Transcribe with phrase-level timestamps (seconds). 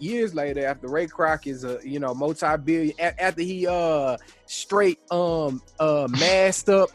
[0.00, 5.62] Years later, after Ray Kroc is a you know multi-billion, after he uh straight um
[5.78, 6.90] uh masked up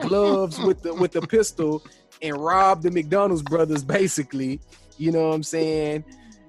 [0.00, 1.82] gloves with the with the pistol
[2.22, 4.60] and robbed the McDonald's brothers, basically.
[4.98, 6.04] You know what I'm saying?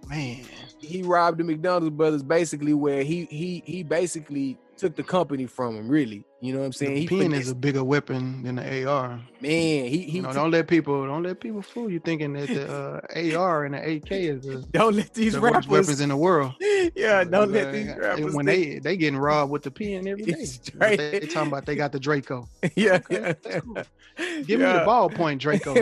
[0.07, 0.45] Man,
[0.79, 5.75] He robbed the McDonald's brothers, basically, where he he he basically took the company from
[5.75, 5.89] him.
[5.89, 6.93] Really, you know what I'm saying?
[6.93, 9.19] the He pen is a bigger weapon than the AR.
[9.41, 9.85] man.
[9.85, 12.47] He he You know, took- don't let people don't let people fool you thinking that
[12.47, 15.67] the uh, AR and the AK is the, don't let these the rappers.
[15.67, 16.53] weapons in the world.
[16.95, 18.33] yeah, don't let Uh, these rappers.
[18.35, 20.33] when think- they they getting robbed with the pen every day.
[20.37, 20.97] It's But straight.
[20.97, 22.47] They, they talking about they got the Draco.
[22.75, 23.59] yeah, Okay, yeah.
[23.59, 23.77] cool.
[24.45, 25.73] Give me the ballpoint Draco.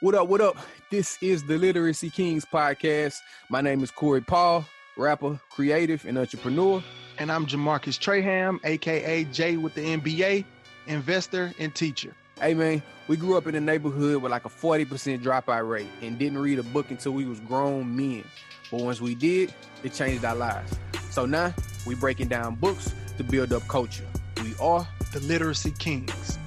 [0.00, 0.28] what up?
[0.28, 0.56] What up?
[0.90, 3.16] This is the Literacy Kings podcast.
[3.50, 4.64] My name is Corey Paul,
[4.96, 6.82] rapper, creative, and entrepreneur.
[7.18, 10.44] And I'm Jamarcus Traham, aka Jay with the MBA,
[10.86, 12.14] investor and teacher.
[12.40, 16.18] Hey man, we grew up in a neighborhood with like a 40% dropout rate and
[16.18, 18.24] didn't read a book until we was grown men.
[18.70, 19.52] But once we did,
[19.82, 20.78] it changed our lives.
[21.10, 21.54] So now
[21.86, 24.06] we breaking down books to build up culture.
[24.42, 26.38] We are The Literacy Kings.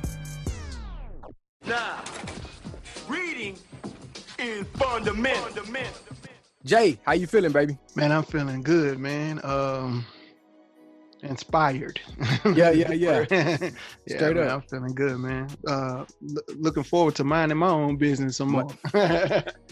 [1.66, 2.04] Now,
[3.08, 3.58] reading
[4.40, 5.64] is fundamental.
[6.66, 7.00] Jay.
[7.06, 7.78] How you feeling, baby?
[7.96, 9.40] Man, I'm feeling good, man.
[9.44, 10.04] Um
[11.26, 12.00] inspired.
[12.54, 13.26] Yeah, yeah, yeah.
[13.32, 13.70] yeah,
[14.08, 14.54] Straight man, up.
[14.54, 15.48] I'm feeling good, man.
[15.68, 18.68] Uh l- looking forward to minding my own business some more.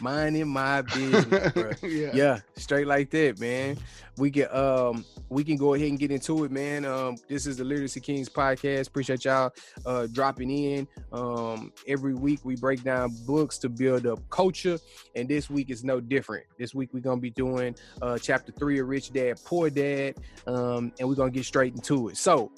[0.02, 1.72] Minding my business, bro.
[1.84, 2.12] yeah.
[2.14, 3.78] yeah straight like that man
[4.18, 6.86] we can um we can go ahead and get into it man.
[6.86, 8.88] Um this is the literacy kings podcast.
[8.88, 9.52] Appreciate y'all
[9.86, 10.88] uh dropping in.
[11.12, 14.78] Um every week we break down books to build up culture
[15.16, 16.46] and this week is no different.
[16.58, 20.16] This week we're gonna be doing uh chapter three of rich dad poor dad
[20.48, 22.18] um and we're gonna get straight into it.
[22.18, 22.52] So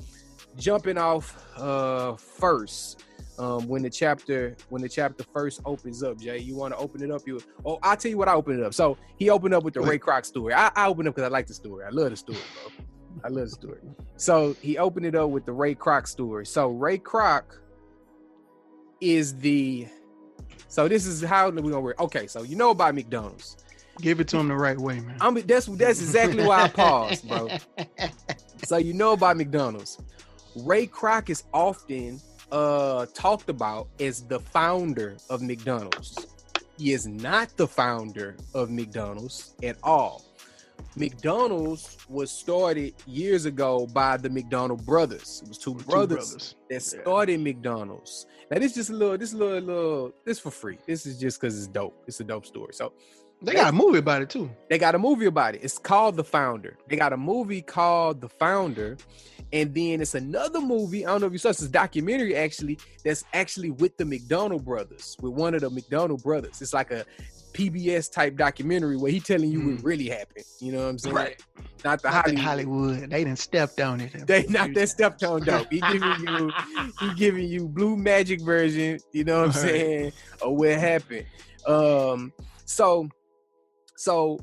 [0.57, 3.03] jumping off uh first
[3.37, 7.03] um, when the chapter when the chapter first opens up, Jay, you want to open
[7.03, 7.21] it up?
[7.25, 8.73] You oh, I'll tell you what I opened it up.
[8.73, 10.53] So he opened up with the Ray Kroc story.
[10.53, 11.85] I, I opened up because I like the story.
[11.85, 12.85] I love the story, bro.
[13.23, 13.79] I love the story.
[14.17, 16.45] So he opened it up with the Ray Kroc story.
[16.45, 17.43] So Ray Kroc
[19.01, 19.87] is the
[20.67, 21.99] so this is how we're gonna work.
[21.99, 23.57] Okay, so you know about McDonald's.
[24.01, 25.15] Give it to him the right way, man.
[25.21, 27.49] I'm that's that's exactly why I paused, bro.
[28.65, 29.99] So you know about McDonald's.
[30.55, 32.19] Ray Kroc is often
[32.51, 36.27] uh talked about as the founder of McDonald's.
[36.77, 40.23] He is not the founder of McDonald's at all.
[40.97, 45.41] McDonald's was started years ago by the McDonald brothers.
[45.43, 47.01] It was two, Two brothers, that Yeah.
[47.01, 48.25] started McDonald's.
[48.49, 50.77] Now this is just a little, this little, little, this for free.
[50.87, 51.95] This is just because it's dope.
[52.07, 52.73] It's a dope story.
[52.73, 52.93] So
[53.41, 54.49] They got a movie about it too.
[54.69, 55.61] they got a movie about it.
[55.63, 56.77] It's called The Founder.
[56.87, 58.97] They got a movie called The Founder.
[59.53, 61.05] And then it's another movie.
[61.05, 64.05] I don't know if you saw this, it's a documentary actually that's actually with the
[64.05, 66.61] McDonald brothers, with one of the McDonald brothers.
[66.61, 67.05] It's like a
[67.53, 69.83] PBS type documentary where he telling you what Mm.
[69.85, 70.45] really happened.
[70.59, 71.15] You know what I'm saying?
[71.15, 71.41] Right.
[71.85, 72.43] Not the Not Hollywood.
[72.43, 73.09] Hollywood.
[73.11, 74.25] They didn't stepped on it.
[74.27, 75.67] They not that step on dope.
[75.71, 76.51] He giving you
[76.99, 79.71] he giving you blue magic version, you know what I'm Right.
[79.71, 81.25] saying, of what happened.
[81.67, 82.33] Um
[82.65, 83.07] so
[83.95, 84.39] so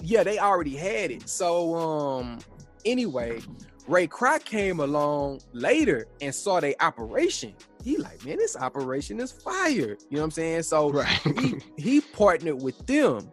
[0.00, 1.28] yeah, they already had it.
[1.28, 2.38] So um
[2.84, 3.40] anyway,
[3.86, 7.54] Ray Kroc came along later and saw their operation.
[7.84, 9.74] He like, man, this operation is fire.
[9.76, 10.62] You know what I'm saying?
[10.64, 11.06] So Right.
[11.38, 13.30] he he partnered with them.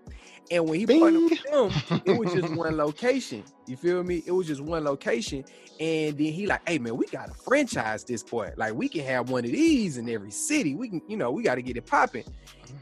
[0.53, 1.71] And when he partnered with them,
[2.05, 3.43] it was just one location.
[3.65, 4.21] You feel me?
[4.25, 5.43] It was just one location.
[5.79, 8.51] And then he like, hey man, we gotta franchise this boy.
[8.55, 10.75] Like we can have one of these in every city.
[10.75, 12.25] We can, you know, we gotta get it popping.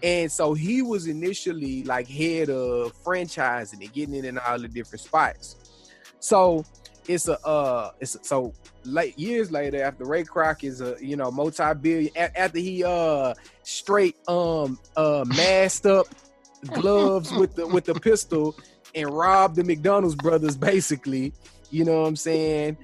[0.04, 4.68] And so he was initially like head of franchising and getting it in all the
[4.68, 5.56] different spots.
[6.20, 6.66] So
[7.08, 8.54] it's a uh it's a, so
[8.84, 13.34] late years later after Ray Kroc is a you know multi-billion a- after he uh
[13.64, 16.08] straight um uh masked up
[16.68, 18.56] gloves with the with the pistol
[18.96, 21.34] and robbed the McDonald's brothers basically
[21.70, 22.78] you know what I'm saying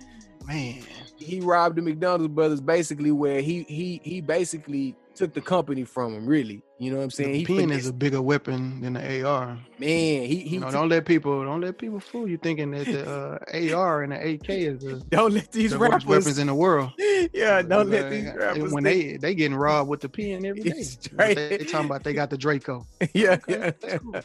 [0.48, 0.82] Man.
[1.18, 6.14] he robbed the McDonald's brothers basically where he he he basically took the company from
[6.14, 8.94] him really you know what I'm saying The he pen is a bigger weapon than
[8.94, 9.58] the AR.
[9.80, 12.70] man he he You know, took- don't let people don't let people fool you thinking
[12.72, 16.06] that the uh, AR and the AK is the, don't let these the worst rappers
[16.06, 16.92] weapons in the world.
[17.34, 20.10] yeah don't let Uh, these and rappers when think- they they getting robbed with the
[20.10, 20.84] pen every day.
[21.14, 22.86] They, they talking about they got the Draco.
[23.14, 23.98] yeah, Okay, yeah.
[23.98, 24.22] cool.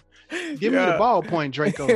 [0.60, 1.86] Give me the ballpoint Draco.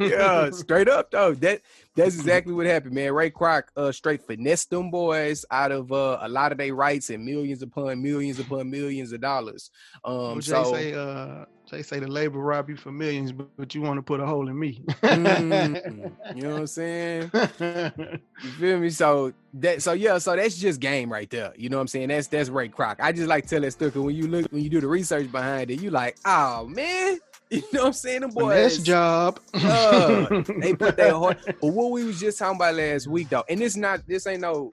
[0.00, 1.34] yeah, straight up though.
[1.34, 1.60] That
[1.94, 3.12] that's exactly what happened, man.
[3.12, 7.10] Ray Kroc uh straight finessed them boys out of uh, a lot of their rights
[7.10, 9.70] and millions upon millions upon millions of dollars.
[10.04, 13.74] Um Jay so say uh Jay say the labor rob you for millions, but, but
[13.74, 14.82] you want to put a hole in me.
[15.02, 17.30] mm, you know what I'm saying?
[17.32, 18.90] You feel me?
[18.90, 21.52] So that so yeah, so that's just game right there.
[21.56, 22.08] You know what I'm saying?
[22.08, 22.96] That's that's Ray Kroc.
[23.00, 25.30] I just like to tell that story when you look when you do the research
[25.30, 27.18] behind it, you like, oh man,
[27.56, 28.20] You know what I'm saying?
[28.22, 28.82] Them boys.
[28.82, 29.38] job.
[29.52, 31.38] uh, they put their heart.
[31.44, 34.40] But what we was just talking about last week though, and this not this ain't
[34.40, 34.70] no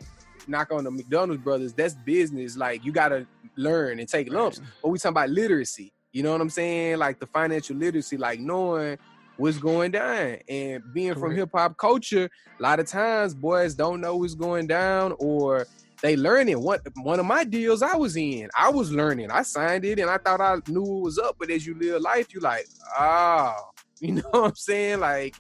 [0.48, 1.74] knock on the McDonald's brothers.
[1.74, 2.56] That's business.
[2.56, 3.28] Like you gotta
[3.58, 4.62] learn and take lumps.
[4.82, 5.92] But we talking about literacy.
[6.14, 7.00] You know what I'm saying?
[7.00, 8.98] Like the financial literacy, like knowing
[9.36, 12.30] what's going down and being from hip hop culture.
[12.60, 15.68] A lot of times, boys don't know what's going down or
[16.02, 16.62] they learning.
[16.62, 19.32] One one of my deals I was in, I was learning.
[19.32, 21.36] I signed it and I thought I knew what was up.
[21.40, 22.68] But as you live life, you like,
[22.98, 23.56] ah,
[24.00, 25.00] you know what I'm saying?
[25.00, 25.36] Like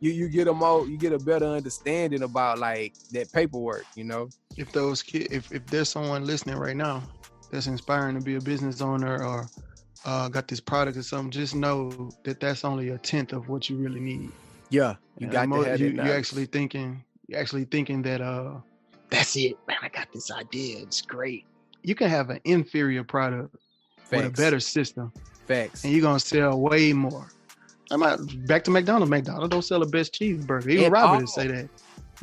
[0.00, 3.84] you you get a more you get a better understanding about like that paperwork.
[3.94, 4.28] You know?
[4.56, 7.02] if those kids, if, if there's someone listening right now
[7.50, 9.46] that's inspiring to be a business owner or
[10.04, 13.70] uh, got this product or something, just know that that's only a tenth of what
[13.70, 14.30] you really need.
[14.68, 16.12] Yeah, you And got mo- to have you, that you knowledge.
[16.18, 18.56] actually thinking, you're actually thinking that uh,
[19.10, 19.76] that's it, man.
[19.82, 20.78] I got this idea.
[20.82, 21.44] It's great.
[21.82, 23.54] You can have an inferior product
[24.10, 25.12] with a better system,
[25.46, 25.84] facts.
[25.84, 27.26] and you're gonna sell way more.
[27.90, 29.10] I'm not back to McDonald's.
[29.10, 30.68] McDonald's don't sell the best cheeseburger.
[30.70, 31.26] Even At Robert all.
[31.26, 31.68] say that.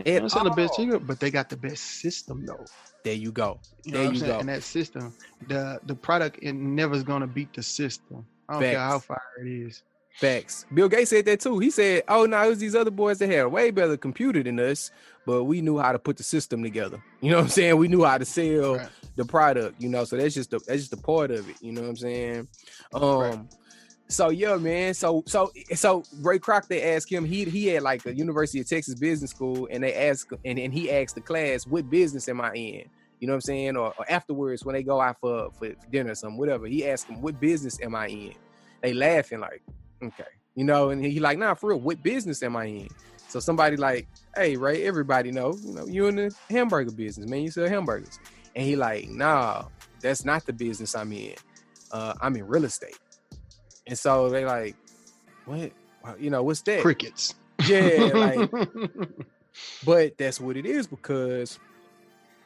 [0.03, 2.65] They don't sell the best cheeseburger, but they got the best system though.
[3.03, 3.59] There you go.
[3.83, 4.31] You There know what you saying?
[4.33, 4.39] go.
[4.39, 5.13] And that system,
[5.47, 8.25] the the product, it never is gonna beat the system.
[8.49, 9.05] I don't care how Facts.
[9.07, 9.83] far it is.
[10.17, 10.65] Facts.
[10.73, 11.59] Bill Gates said that too.
[11.59, 14.41] He said, "Oh no, it was these other boys that had a way better computer
[14.41, 14.89] than us,
[15.27, 17.01] but we knew how to put the system together.
[17.21, 17.77] You know what I'm saying?
[17.77, 18.89] We knew how to sell Right.
[19.15, 19.79] the product.
[19.79, 21.55] You know, so that's just the that's just a part of it.
[21.61, 22.47] You know what I'm saying?
[22.95, 23.39] Um, Right.
[24.07, 24.95] so yeah, man.
[24.95, 27.23] So so so Ray Kroc, they asked him.
[27.23, 30.73] He he had like a University of Texas Business School, and they asked and, and
[30.73, 32.85] he asked the class, "What business am I in?"
[33.19, 33.77] You know what I'm saying?
[33.77, 36.65] Or, or afterwards when they go out for, for dinner or something, whatever.
[36.65, 38.33] He asked them, "What business am I in?"
[38.81, 39.63] They laughing like,
[40.03, 40.23] "Okay."
[40.55, 42.87] You know, and he like, nah, for real, what business am I in?
[43.27, 47.43] So somebody like, hey, Ray, everybody know, you know, you in the hamburger business, man.
[47.43, 48.19] You sell hamburgers.
[48.55, 49.65] And he like, nah,
[50.01, 51.35] that's not the business I'm in.
[51.91, 52.97] Uh, I'm in real estate.
[53.85, 54.75] And so they like,
[55.45, 55.71] what?
[56.17, 56.81] You know, what's that?
[56.81, 57.35] Crickets.
[57.67, 58.51] Yeah, like,
[59.85, 61.59] but that's what it is because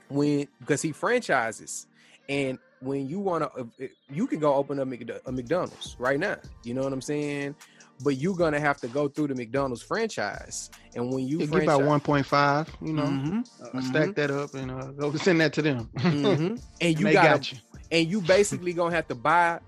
[0.09, 1.87] when because he franchises
[2.27, 4.87] and when you want to you can go open up
[5.25, 7.55] a mcdonald's right now you know what i'm saying
[8.03, 11.69] but you're gonna have to go through the mcdonald's franchise and when you You give
[11.69, 15.53] out franchise- 1.5, you know, Mhm, uh, stack that up and uh, go send that
[15.53, 15.89] to them.
[15.95, 16.49] mhm.
[16.49, 17.57] and And you they gotta got you.
[17.91, 19.59] and you basically gonna have to buy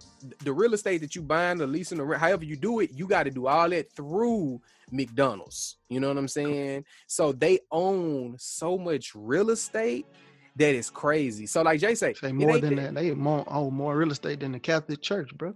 [0.43, 3.07] the real estate that you buying, the leasing, the rent, however you do it, you
[3.07, 4.59] got to do all that through
[4.91, 5.77] McDonald's.
[5.89, 6.85] You know what I'm saying?
[7.07, 10.05] So they own so much real estate
[10.55, 11.45] that is crazy.
[11.45, 12.95] So like Jay say, Say more than that- that.
[12.95, 15.53] They more own more real estate than the Catholic Church, bro.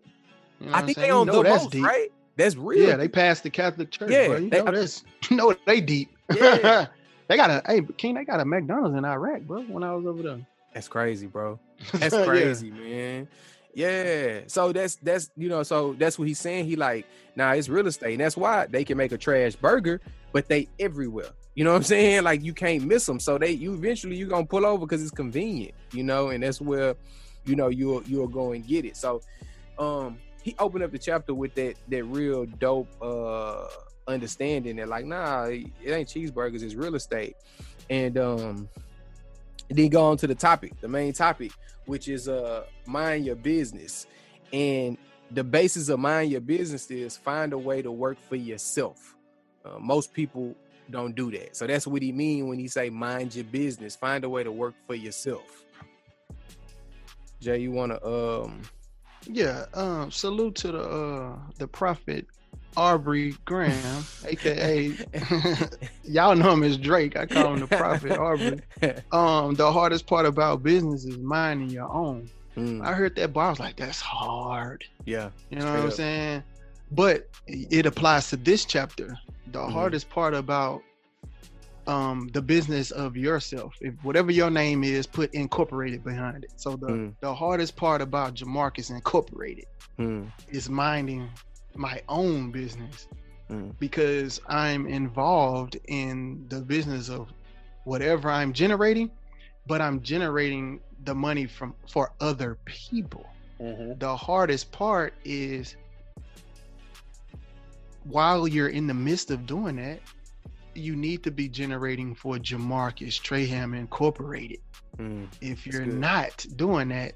[0.60, 1.08] You know I think they?
[1.08, 1.84] You own know the most, deep.
[1.86, 2.12] right?
[2.36, 2.88] That's real.
[2.88, 4.38] Yeah, they passed the Catholic Church, Yeah, bro.
[4.38, 6.10] You they- know that's you know they deep.
[6.36, 6.88] Yeah.
[7.28, 9.62] they got a hey King, they got a McDonald's in Iraq, bro.
[9.64, 10.46] When I was over there.
[10.74, 11.60] That's crazy, bro.
[11.94, 12.26] That's Yeah.
[12.26, 13.28] crazy, man.
[13.74, 14.42] Yeah.
[14.48, 16.66] So that's that's you know, so that's what he's saying.
[16.66, 17.06] He like,
[17.36, 18.14] nah, it's real estate.
[18.14, 20.02] And that's why they can make a trash burger,
[20.32, 21.30] but they everywhere.
[21.58, 22.24] You know what I'm saying?
[22.24, 23.20] Like you can't miss them.
[23.20, 26.62] So they you eventually you're gonna pull over because it's convenient, you know, and that's
[26.62, 26.96] where
[27.46, 28.96] you know you'll you'll go and get it.
[28.96, 29.22] So
[29.80, 33.66] um he opened up the chapter with that that real dope uh
[34.08, 37.36] understanding that like nah it ain't cheeseburgers it's real estate
[37.90, 38.70] and um
[39.70, 41.52] then go on to the topic the main topic
[41.88, 44.06] which is uh mind your business
[44.54, 44.96] and
[45.32, 49.16] the basis of mind your business is find a way to work for yourself
[49.66, 50.56] uh, most people
[50.92, 54.24] don't do that so that's what he mean when he say mind your business find
[54.24, 55.64] a way to work for yourself
[57.42, 58.62] jay you want to um
[59.28, 62.26] Yeah, um, salute to the uh the prophet
[62.78, 64.96] Aubrey Graham, aka
[66.04, 67.18] y'all know him as Drake.
[67.18, 68.60] I call him the prophet Aubrey.
[69.12, 72.30] Um, the hardest part about business is minding your own.
[72.58, 74.84] Mm, I heard that bar, I was like, that's hard.
[75.06, 76.44] yeah You know what I'm saying?
[76.92, 79.18] But it applies to this chapter.
[79.48, 79.72] The Mhm.
[79.72, 80.82] hardest part about
[81.88, 86.52] um the business of yourself, if whatever your name is, put incorporated behind it.
[86.58, 87.16] So the Mm.
[87.22, 89.66] the hardest part about Jamarcus Incorporated
[90.00, 91.30] mm, is minding
[91.76, 93.08] my own business
[93.50, 97.30] mm, because I'm involved in the business of
[97.86, 99.12] whatever I'm generating,
[99.68, 103.26] but I'm generating the money from for other people.
[104.00, 105.76] The hardest part is
[108.10, 110.00] while you're in the midst of doing that,
[110.74, 114.60] you need to be generating for Jamarcus Traham Incorporated.
[114.98, 115.28] mm.
[115.42, 117.14] If you're not doing that,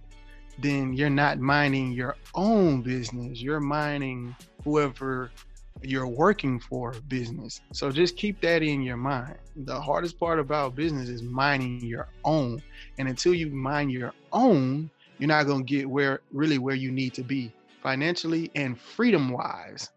[0.57, 3.41] then you're not minding your own business.
[3.41, 5.31] You're minding whoever
[5.81, 7.62] you're working for business.
[7.74, 9.38] So just keep that in your mind.
[9.55, 12.62] The hardest part about business is minding your own.
[12.98, 16.91] And until you mind your own, you're not going to get where really where you
[16.91, 19.89] need to be financially and freedom wise.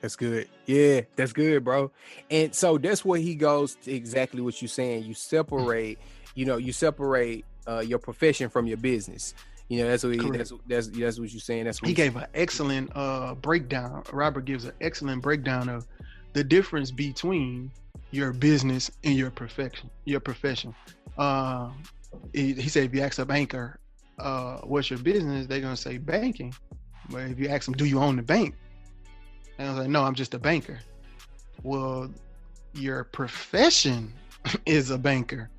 [0.00, 0.48] That's good.
[0.66, 1.90] Yeah, that's good, bro.
[2.30, 5.04] And so that's where he goes to exactly what you're saying.
[5.04, 5.98] You separate,
[6.34, 9.34] you know, you separate uh, your profession from your business.
[9.68, 11.64] You know, that's what he, that's that's that's what you're saying.
[11.64, 14.02] That's what he gave an excellent uh breakdown.
[14.12, 15.86] Robert gives an excellent breakdown of
[16.32, 17.70] the difference between
[18.10, 19.90] your business and your profession.
[20.06, 20.74] Your profession.
[21.18, 21.70] Uh,
[22.32, 23.78] he, he said if you ask a banker,
[24.18, 25.46] uh, what's your business?
[25.46, 26.54] They're gonna say banking.
[27.10, 28.54] But if you ask them, do you own the bank?
[29.58, 30.78] And I was like, no, I'm just a banker.
[31.62, 32.10] Well,
[32.74, 34.12] your profession
[34.66, 35.50] is a banker.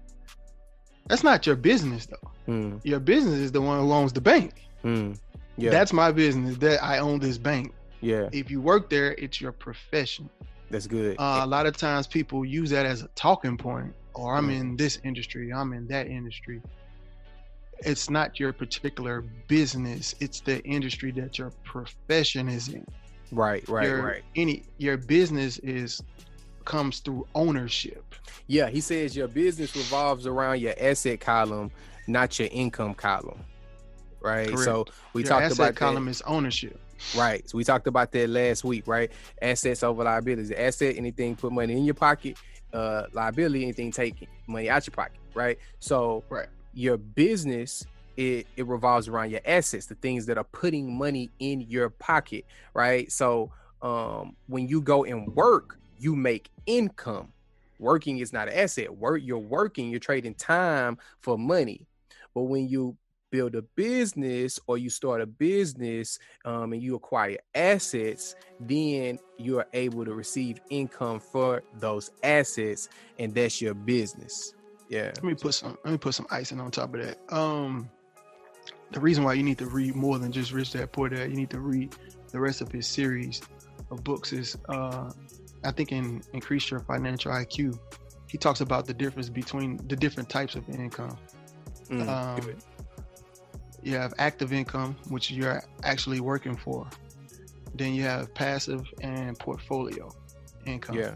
[1.08, 2.32] That's not your business though.
[2.48, 2.82] Mm.
[2.84, 4.68] Your business is the one who owns the bank.
[4.84, 5.20] Mm.
[5.58, 5.72] Yeah.
[5.72, 6.58] That's my business.
[6.58, 7.74] That I own this bank.
[8.02, 8.30] Yeah.
[8.32, 10.30] If you work there, it's your profession.
[10.70, 11.18] That's good.
[11.20, 14.60] Uh, a lot of times people use that as a talking point, or I'm mm.
[14.60, 16.62] in this industry, I'm in that industry.
[17.80, 22.86] It's not your particular business, it's the industry that your profession is in.
[23.32, 24.24] Right, right, your, right.
[24.36, 26.02] Any your business is
[26.66, 28.16] comes through ownership.
[28.48, 31.72] Yeah, he says your business revolves around your asset column,
[32.08, 33.40] not your income column.
[34.22, 34.48] Right.
[34.48, 34.64] Correct.
[34.64, 36.12] So we your talked about column that.
[36.12, 36.80] is ownership.
[37.16, 37.48] Right.
[37.50, 39.12] So we talked about that last week, right?
[39.42, 40.52] Assets over liabilities.
[40.52, 42.38] Asset, anything put money in your pocket.
[42.74, 45.20] Uh, liability, anything taking money out your pocket.
[45.34, 45.58] Right.
[45.80, 46.48] So right.
[46.74, 47.86] your business
[48.20, 52.44] it, it revolves around your assets, the things that are putting money in your pocket,
[52.74, 53.10] right?
[53.10, 53.50] So
[53.82, 57.32] um, when you go and work, you make income.
[57.80, 58.94] Working is not an asset.
[58.94, 61.88] Work, you're working, you're trading time for money.
[62.36, 62.98] But when you
[63.32, 69.60] build a business or you start a business um, and you acquire assets, then you
[69.60, 74.54] are able to receive income for those assets, and that's your business.
[74.90, 75.12] Yeah.
[75.16, 75.78] Let me put some.
[75.86, 77.18] Let me put some icing on top of that.
[77.34, 77.90] Um,
[78.92, 81.36] the reason why you need to read more than just Rich Dad Poor Dad, you
[81.36, 81.96] need to read
[82.32, 83.42] the rest of his series
[83.92, 84.34] of books.
[84.34, 85.12] Is uh,
[85.64, 87.78] I think in Increase Your Financial IQ,
[88.28, 91.18] he talks about the difference between the different types of income.
[91.90, 92.56] Mm, um,
[93.84, 96.88] you have active income, which you're actually working for.
[97.76, 100.12] Then you have passive and portfolio
[100.66, 100.98] income.
[100.98, 101.14] Yeah.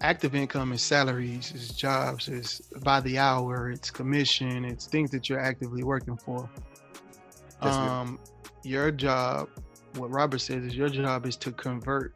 [0.00, 5.28] Active income is salaries, is jobs, is by the hour, it's commission, it's things that
[5.28, 6.50] you're actively working for
[7.62, 8.18] um,
[8.62, 9.48] your job,
[9.96, 12.14] what Robert says is your job is to convert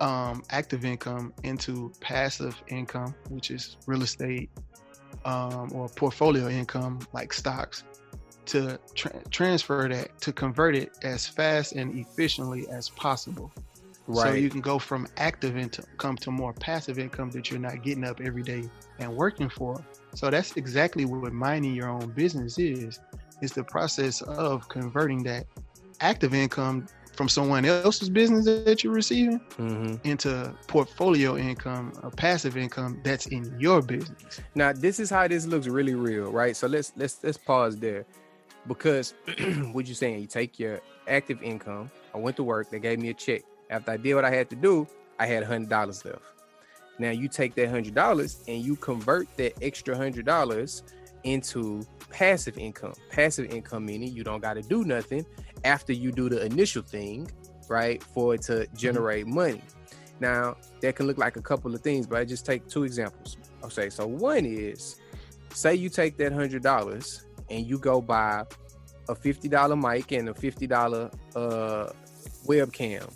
[0.00, 4.50] um, active income into passive income, which is real estate
[5.24, 7.84] um, or portfolio income like stocks,
[8.46, 13.52] to tra- transfer that to convert it as fast and efficiently as possible.
[14.06, 14.28] Right.
[14.28, 18.04] So you can go from active income to more passive income that you're not getting
[18.04, 18.64] up every day
[18.98, 19.84] and working for.
[20.14, 23.00] So that's exactly what mining your own business is.
[23.40, 25.46] It's the process of converting that
[26.00, 26.86] active income
[27.18, 29.96] from someone else's business that you're receiving mm-hmm.
[30.08, 34.40] into portfolio income, a passive income that's in your business.
[34.54, 36.56] Now, this is how this looks really real, right?
[36.56, 38.06] So let's let's let's pause there,
[38.68, 39.14] because
[39.72, 40.20] what you're saying?
[40.20, 41.90] You take your active income.
[42.14, 42.70] I went to work.
[42.70, 43.42] They gave me a check.
[43.68, 44.86] After I did what I had to do,
[45.18, 46.22] I had hundred dollars left.
[47.00, 50.84] Now you take that hundred dollars and you convert that extra hundred dollars
[51.24, 52.94] into passive income.
[53.10, 55.24] Passive income meaning you don't got to do nothing
[55.64, 57.30] after you do the initial thing,
[57.68, 58.02] right?
[58.02, 58.76] For it to mm-hmm.
[58.76, 59.34] generate mm-hmm.
[59.34, 59.62] money.
[60.20, 63.36] Now, that can look like a couple of things, but I just take two examples.
[63.62, 64.96] Okay, so one is
[65.54, 68.44] say you take that hundred dollars and you go buy
[69.08, 71.90] a fifty dollar mic and a fifty dollar uh,
[72.46, 73.12] webcam,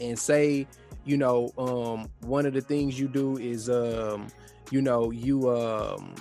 [0.00, 0.66] and say
[1.04, 4.26] you know um, one of the things you do is um,
[4.70, 6.14] you know you um,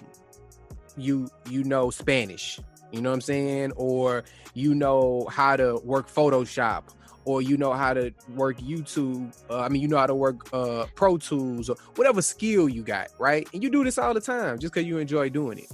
[0.98, 2.60] you you know Spanish,
[2.92, 4.24] you know what I'm saying, or
[4.54, 6.84] you know how to work Photoshop,
[7.26, 9.34] or you know how to work YouTube.
[9.50, 12.84] Uh, I mean, you know how to work uh, Pro Tools or whatever skill you
[12.84, 13.48] got, right?
[13.54, 15.72] And you do this all the time just because you enjoy doing it.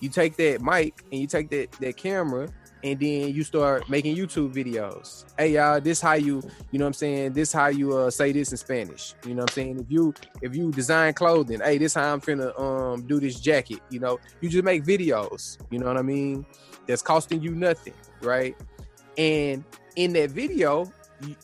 [0.00, 2.48] You take that mic and you take that that camera
[2.82, 5.24] and then you start making YouTube videos.
[5.38, 7.32] Hey y'all, this how you, you know what I'm saying?
[7.32, 9.14] This how you uh say this in Spanish.
[9.24, 9.80] You know what I'm saying?
[9.80, 13.80] If you if you design clothing, hey, this how I'm finna um do this jacket,
[13.90, 14.18] you know.
[14.40, 16.46] You just make videos, you know what I mean?
[16.86, 18.56] That's costing you nothing, right?
[19.18, 19.64] And
[19.96, 20.90] in that video,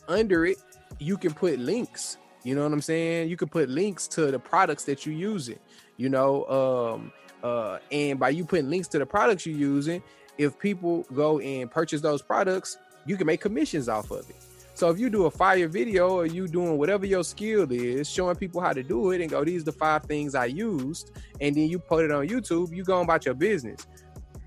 [0.09, 0.59] under it,
[0.99, 2.19] you can put links.
[2.45, 3.29] You know what I'm saying?
[3.29, 5.59] You can put links to the products that you're using,
[5.97, 6.47] you know.
[6.47, 7.13] Um
[7.43, 10.03] uh and by you putting links to the products you're using,
[10.39, 14.37] if people go and purchase those products, you can make commissions off of it.
[14.75, 18.37] So if you do a fire video or you doing whatever your skill is, showing
[18.37, 21.57] people how to do it and go, these are the five things I used, and
[21.57, 23.87] then you put it on YouTube, you go about your business.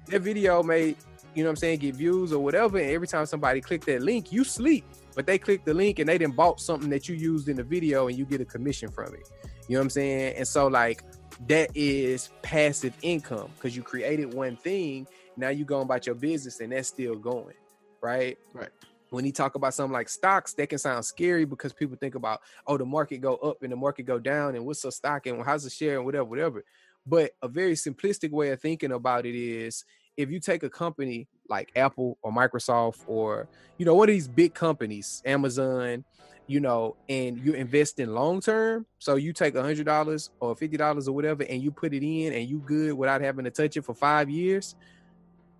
[0.05, 0.97] That video made
[1.35, 2.77] you know what I'm saying, get views or whatever.
[2.77, 4.85] And every time somebody click that link, you sleep.
[5.15, 7.63] But they click the link and they didn't bought something that you used in the
[7.63, 9.29] video and you get a commission from it.
[9.67, 10.35] You know what I'm saying?
[10.35, 11.03] And so like
[11.47, 15.07] that is passive income because you created one thing.
[15.39, 17.55] Now you going about your business and that's still going.
[18.01, 18.37] Right.
[18.53, 18.69] Right.
[19.09, 22.41] When he talk about something like stocks, that can sound scary because people think about,
[22.67, 25.43] oh, the market go up and the market go down, and what's a stock and
[25.43, 26.63] how's the share and whatever, whatever.
[27.07, 29.83] But a very simplistic way of thinking about it is
[30.15, 34.27] if you take a company like Apple or Microsoft or you know one of these
[34.27, 36.03] big companies, Amazon,
[36.45, 38.85] you know, and you invest in long term.
[38.99, 42.03] So you take a hundred dollars or fifty dollars or whatever, and you put it
[42.03, 44.75] in, and you good without having to touch it for five years.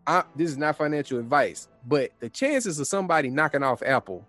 [0.10, 4.26] I, this is not financial advice, but the chances of somebody knocking off Apple,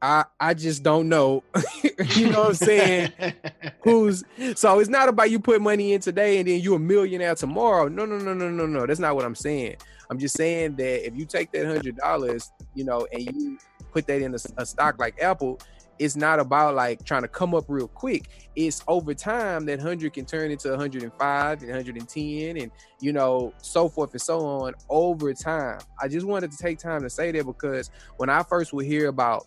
[0.00, 1.42] I I just don't know.
[2.14, 3.12] you know what I'm saying?
[3.82, 4.22] Who's
[4.54, 7.88] so it's not about you put money in today and then you're a millionaire tomorrow.
[7.88, 8.86] No, no, no, no, no, no.
[8.86, 9.74] That's not what I'm saying.
[10.08, 13.58] I'm just saying that if you take that hundred dollars, you know, and you
[13.90, 15.58] put that in a, a stock like Apple,
[15.98, 18.28] it's not about like trying to come up real quick.
[18.56, 22.70] It's over time that 100 can turn into 105 and 110 and
[23.00, 25.78] you know so forth and so on over time.
[26.00, 29.08] I just wanted to take time to say that because when I first would hear
[29.08, 29.46] about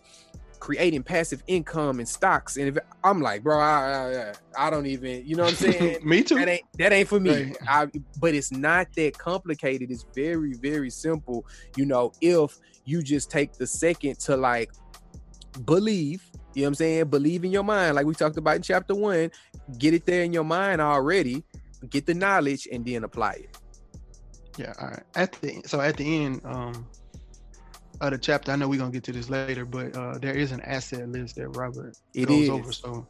[0.58, 5.24] creating passive income in stocks and if I'm like, bro, I, I, I don't even,
[5.24, 5.98] you know what I'm saying?
[6.04, 6.34] Me too.
[6.34, 7.54] That ain't that ain't for me.
[7.68, 7.88] I,
[8.20, 9.90] but it's not that complicated.
[9.90, 11.46] It's very very simple.
[11.76, 14.72] You know, if you just take the second to like
[15.64, 16.24] believe
[16.58, 17.08] you know what I'm saying?
[17.08, 19.30] Believe in your mind, like we talked about in chapter one.
[19.78, 21.44] Get it there in your mind already.
[21.88, 23.56] Get the knowledge and then apply it.
[24.58, 24.72] Yeah.
[24.80, 25.02] All right.
[25.14, 26.88] At the so at the end um
[28.00, 30.50] of the chapter, I know we're gonna get to this later, but uh there is
[30.50, 32.48] an asset list that Robert It goes is.
[32.48, 32.72] over.
[32.72, 33.06] So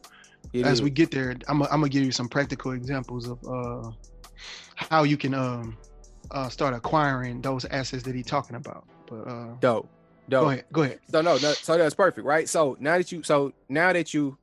[0.53, 0.83] It as is.
[0.83, 3.91] we get there, I'm gonna I'm gonna give you some practical examples of uh
[4.77, 5.79] how you can um
[6.31, 8.87] uh start acquiring those assets that he's talking about.
[9.09, 9.89] But uh dope.
[10.29, 10.45] Dope.
[10.45, 11.01] go ahead, go ahead.
[11.11, 12.49] So no, no, so that's perfect, right?
[12.49, 14.37] So now that you, so now that you,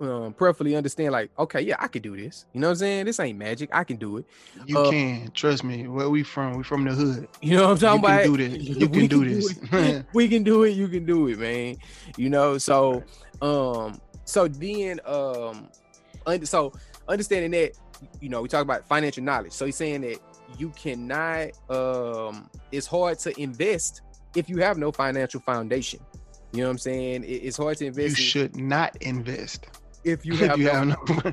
[0.00, 2.46] um, perfectly understand, like, okay, yeah, I could do this.
[2.52, 3.06] You know what I'm saying?
[3.06, 3.68] This ain't magic.
[3.72, 4.26] I can do it.
[4.64, 5.88] You Uh, can trust me.
[5.88, 6.56] Where we from?
[6.56, 7.26] We from the hood.
[7.42, 8.36] You know what I'm talking You can about?
[8.38, 8.68] do this.
[8.78, 9.58] You can do this.
[9.72, 10.06] it.
[10.14, 10.70] we can do it.
[10.70, 11.76] You can do it, man.
[12.16, 12.58] You know.
[12.58, 13.02] So,
[13.42, 15.68] um, so then, um,
[16.44, 16.72] so
[17.08, 17.72] understanding that,
[18.20, 19.50] you know, we talk about financial knowledge.
[19.52, 20.18] So he's saying that
[20.58, 24.02] you cannot, um, it's hard to invest
[24.38, 26.00] if you have no financial foundation.
[26.52, 27.24] You know what I'm saying?
[27.24, 29.66] It- it's hard to You invest in- should not invest
[30.04, 30.86] if you if have, you no, have
[31.24, 31.32] no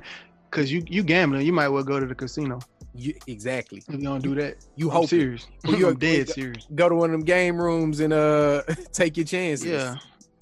[0.50, 1.46] because you you gambling.
[1.46, 2.60] You might well go to the casino
[2.98, 3.80] you, exactly.
[3.88, 4.56] if you don't do that.
[4.78, 5.48] You hope serious.
[5.66, 6.66] You- I'm dead serious.
[6.76, 8.64] go to one of them game rooms and uh
[8.94, 9.68] take your chances.
[9.68, 9.96] Yeah,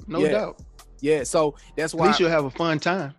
[0.07, 0.31] no Yeah.
[0.31, 0.61] doubt.
[1.01, 1.23] yeah.
[1.23, 2.05] So that's why.
[2.05, 3.13] At least you'll have a fun time.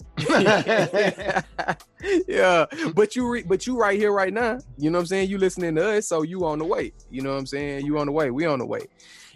[2.28, 4.59] yeah, but you re- but you right here right now.
[4.78, 5.30] You know what I'm saying?
[5.30, 6.92] You listening to us, so you on the way.
[7.11, 7.87] You know what I'm saying?
[7.87, 8.30] You on the way.
[8.30, 8.80] We on the way.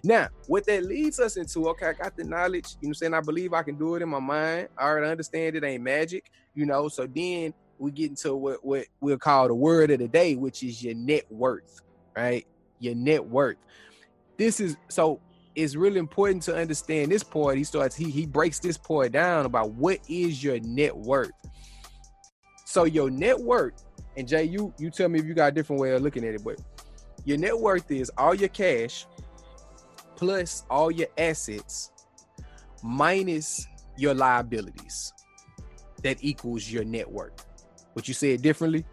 [0.05, 3.15] Now, what that leads us into, okay, I got the knowledge, you know I'm saying?
[3.15, 4.69] I believe I can do it in my mind.
[4.77, 6.89] I already understand it ain't magic, you know.
[6.89, 10.63] So then we get into what what we'll call the word of the day, which
[10.63, 11.81] is your net worth,
[12.17, 12.47] right?
[12.81, 13.57] Your net worth.
[14.37, 15.21] This is so
[15.55, 17.57] it's really important to understand this part.
[17.57, 21.33] He starts, he he breaks this part down about what is your net worth.
[22.65, 23.85] So your net worth,
[24.17, 26.35] and Jay, you you tell me if you got a different way of looking at
[26.35, 26.61] it, but
[27.25, 29.07] your net worth is all your cash
[30.19, 31.93] plus all your assets
[32.83, 35.13] minus your liabilities.
[36.03, 37.47] That equals your net worth.
[37.93, 38.85] What you said differently?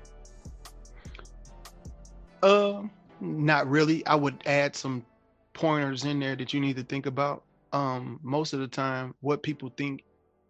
[2.43, 4.05] Um, not really.
[4.05, 5.05] I would add some
[5.53, 7.43] pointers in there that you need to think about.
[7.73, 10.03] Um, most of the time, what people think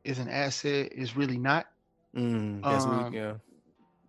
[0.03, 1.67] is an asset is really not.
[2.15, 3.33] Mm, that's Um, weak, yeah.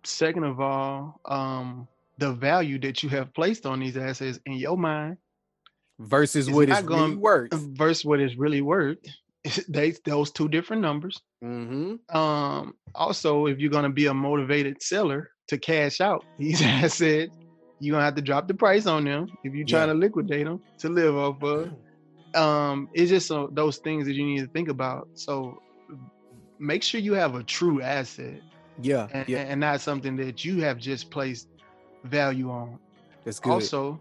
[0.03, 4.77] Second of all, um, the value that you have placed on these assets in your
[4.77, 5.17] mind
[5.99, 7.53] Versus it's what it's really worth.
[7.53, 8.97] versus what it's really worth.
[9.69, 11.21] They those two different numbers.
[11.43, 12.15] Mm-hmm.
[12.15, 17.31] Um, also, if you're gonna be a motivated seller to cash out these assets,
[17.79, 19.93] you're gonna have to drop the price on them if you're trying Yeah.
[19.93, 21.71] to liquidate them to live off of.
[22.35, 25.07] Um, it's just so, those things that you need to think about.
[25.13, 25.61] So
[26.59, 28.41] make sure you have a true asset
[28.81, 31.47] Yeah, and, yeah, and not something that you have just placed
[32.03, 32.79] value on.
[33.23, 33.51] that's good.
[33.53, 33.99] Also,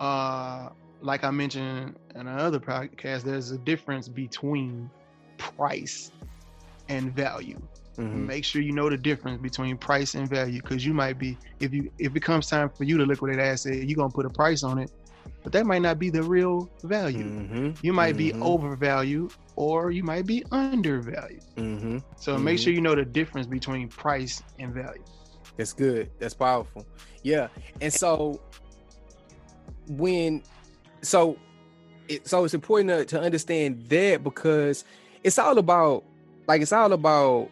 [0.00, 4.90] uh, like I mentioned in another podcast, there's a difference between
[5.38, 6.12] price
[6.88, 7.60] and value.
[7.98, 8.26] Mhm.
[8.26, 11.72] Make sure you know the difference between price and value, because you might be if
[11.72, 14.56] you if it comes time for you to liquidate asset, you're gonna put a price
[14.56, 14.84] on it,
[15.42, 17.32] but that might not be the real value.
[17.40, 21.34] Mhm, You might be mhm, overvalued or you might be undervalued.
[21.56, 22.02] mhm.
[22.16, 25.04] So make sure you know the difference between price and value.
[25.56, 26.10] That's good.
[26.18, 26.86] That's powerful.
[27.22, 27.48] Yeah.
[27.80, 28.40] And so
[29.86, 30.42] when
[31.02, 31.38] so
[32.08, 34.84] it, so it's important to, to understand that because
[35.22, 36.04] it's all about
[36.46, 37.50] like it's all about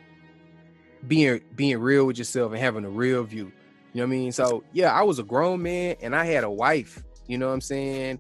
[1.07, 3.53] being being real with yourself and having a real view.
[3.93, 4.33] You know what I mean?
[4.33, 7.03] So yeah, I was a grown man and I had a wife.
[7.27, 8.19] You know what I'm saying?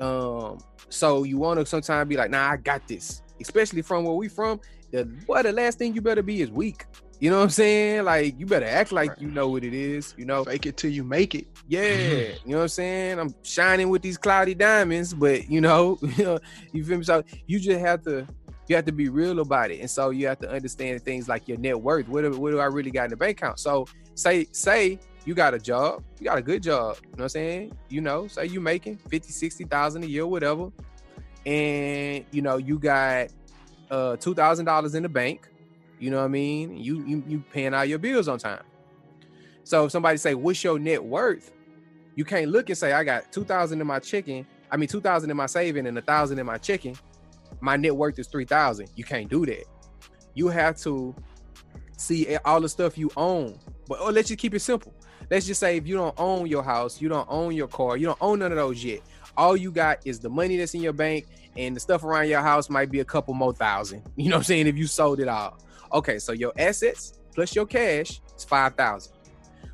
[0.00, 3.22] Um, so you want to sometimes be like, nah, I got this.
[3.40, 4.60] Especially from where we from.
[4.90, 6.86] The what the last thing you better be is weak.
[7.20, 8.04] You know what I'm saying?
[8.04, 10.14] Like you better act like you know what it is.
[10.16, 11.46] You know, fake it till you make it.
[11.66, 11.82] Yeah,
[12.44, 13.18] you know what I'm saying.
[13.18, 16.38] I'm shining with these cloudy diamonds, but you know, you know,
[16.72, 17.04] you feel me.
[17.04, 18.24] So you just have to,
[18.68, 21.48] you have to be real about it, and so you have to understand things like
[21.48, 22.08] your net worth.
[22.08, 23.58] What do, what do I really got in the bank account?
[23.58, 26.98] So say say you got a job, you got a good job.
[27.02, 27.72] You know what I'm saying?
[27.88, 30.70] You know, say you making 50, 60,000 a year, whatever,
[31.44, 33.28] and you know you got
[33.90, 35.48] uh two thousand dollars in the bank
[35.98, 36.76] you know what I mean?
[36.76, 38.62] You you you paying all your bills on time.
[39.64, 41.52] So if somebody say, "What's your net worth?"
[42.14, 45.00] You can't look and say, "I got two thousand in my chicken." I mean, two
[45.00, 46.94] thousand in my saving and a thousand in my chicken.
[47.60, 48.90] My net worth is three thousand.
[48.96, 49.64] You can't do that.
[50.34, 51.14] You have to
[51.96, 53.58] see all the stuff you own.
[53.88, 54.94] But oh, let's just keep it simple.
[55.30, 58.06] Let's just say if you don't own your house, you don't own your car, you
[58.06, 59.00] don't own none of those yet.
[59.36, 62.40] All you got is the money that's in your bank, and the stuff around your
[62.40, 64.02] house might be a couple more thousand.
[64.16, 64.66] You know what I'm saying?
[64.66, 65.58] If you sold it all.
[65.92, 69.14] Okay, so your assets plus your cash is five thousand.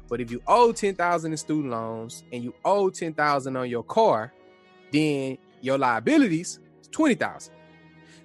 [0.09, 3.69] But if you owe ten thousand in student loans and you owe ten thousand on
[3.69, 4.33] your car,
[4.93, 7.55] then your liabilities is twenty thousand.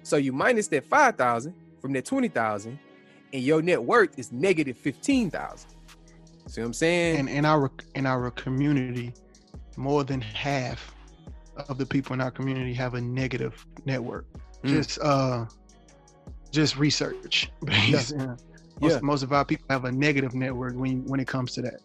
[0.02, 2.78] So you minus that five thousand from that twenty thousand,
[3.32, 5.70] and your net worth is negative fifteen thousand.
[6.46, 7.16] See what I'm saying?
[7.18, 9.14] And in our in our community,
[9.76, 10.94] more than half
[11.68, 14.26] of the people in our community have a negative network.
[14.62, 14.68] Mm.
[14.70, 15.46] Just uh
[16.50, 17.50] just research.
[17.68, 18.02] Yeah.
[18.80, 19.00] Most, yeah.
[19.02, 21.80] most of our people have a negative network when when it comes to that.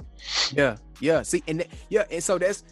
[0.53, 1.23] Yeah, yeah.
[1.23, 2.63] See, and th- yeah, and so that's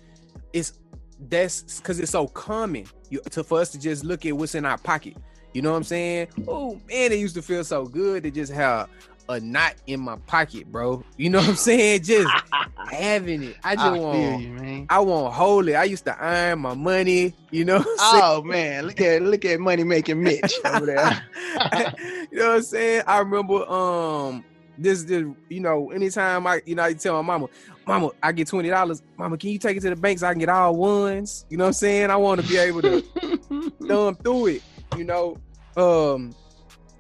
[0.54, 0.80] it's
[1.28, 4.66] that's because it's so common you, to for us to just look at what's in
[4.66, 5.18] our pocket.
[5.54, 6.28] You know what I'm saying?
[6.48, 8.90] Oh man, it used to feel so good to just have
[9.30, 11.04] a knot in my pocket, bro.
[11.18, 12.04] You know what I'm saying?
[12.04, 12.30] Just
[12.92, 13.58] having it.
[13.64, 15.74] I just I want you, I want hold it.
[15.74, 17.84] I used to iron my money, you know.
[18.00, 21.24] Oh man, look at look at money making Mitch over there.
[22.32, 23.04] you know what I'm saying?
[23.08, 24.44] I remember um
[24.78, 27.48] this this you know, anytime I you know I tell my mama,
[27.88, 29.02] Mama, I get twenty dollars.
[29.18, 31.46] Mama, can you take it to the bank so I can get all ones?
[31.50, 32.10] You know what I'm saying?
[32.10, 33.02] I want to be able to
[33.88, 34.64] thumb through it,
[34.98, 35.38] you know.
[35.78, 36.36] Um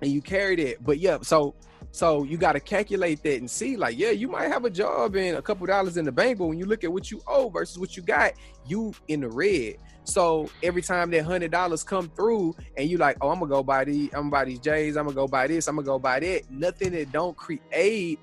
[0.01, 0.83] and you carried it.
[0.83, 1.55] But yeah, so
[1.93, 5.15] so you got to calculate that and see, like, yeah, you might have a job
[5.15, 7.49] and a couple dollars in the bank, but when you look at what you owe
[7.49, 8.33] versus what you got,
[8.65, 9.75] you in the red.
[10.03, 13.61] So every time that hundred dollars come through, and you like, oh, I'm gonna go
[13.61, 15.99] buy these, I'm gonna buy these J's, I'm gonna go buy this, I'm gonna go
[15.99, 16.49] buy that.
[16.49, 18.19] Nothing that don't create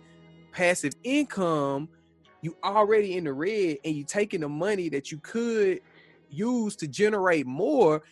[0.50, 1.88] passive income,
[2.42, 5.80] you already in the red, and you taking the money that you could
[6.28, 8.02] use to generate more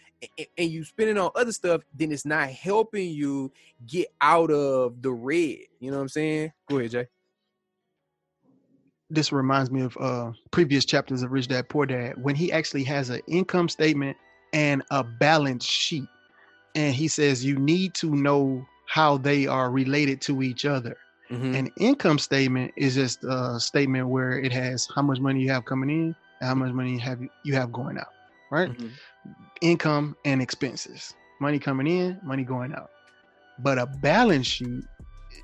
[0.56, 3.52] and you spend it on other stuff, then it's not helping you
[3.86, 5.58] get out of the red.
[5.80, 6.52] You know what I'm saying?
[6.68, 7.06] Go ahead, Jay.
[9.10, 12.84] This reminds me of uh previous chapters of Rich Dad Poor Dad when he actually
[12.84, 14.16] has an income statement
[14.52, 16.08] and a balance sheet.
[16.74, 20.96] And he says you need to know how they are related to each other.
[21.30, 21.54] Mm-hmm.
[21.54, 25.64] An income statement is just a statement where it has how much money you have
[25.64, 28.12] coming in and how much money you have you have going out,
[28.50, 28.70] right?
[28.70, 28.88] Mm-hmm
[29.60, 32.90] income and expenses money coming in money going out
[33.60, 34.84] but a balance sheet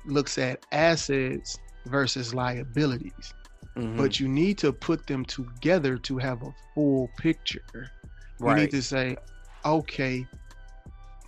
[0.05, 3.33] looks at assets versus liabilities
[3.75, 3.97] mm-hmm.
[3.97, 7.63] but you need to put them together to have a full picture
[8.39, 8.55] right.
[8.55, 9.15] you need to say
[9.65, 10.25] okay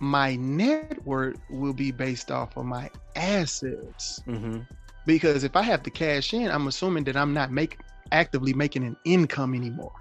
[0.00, 4.60] my net worth will be based off of my assets mm-hmm.
[5.06, 7.78] because if i have to cash in i'm assuming that i'm not make
[8.12, 9.92] actively making an income anymore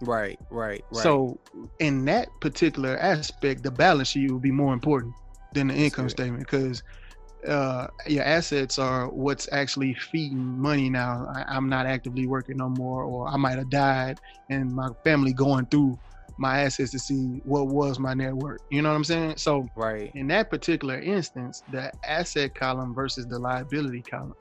[0.00, 1.02] Right, right, right.
[1.02, 1.38] So
[1.78, 5.14] in that particular aspect, the balance sheet will be more important
[5.52, 6.82] than the income statement because
[7.46, 11.26] uh, your assets are what's actually feeding money now.
[11.34, 15.32] I, am not actively working no more, or I might have died, and my family
[15.32, 15.98] going through
[16.38, 18.60] my assets to see what was my net worth.
[18.70, 19.34] You know what I'm saying?
[19.36, 24.34] So, right in that particular instance, the asset column versus the liability column,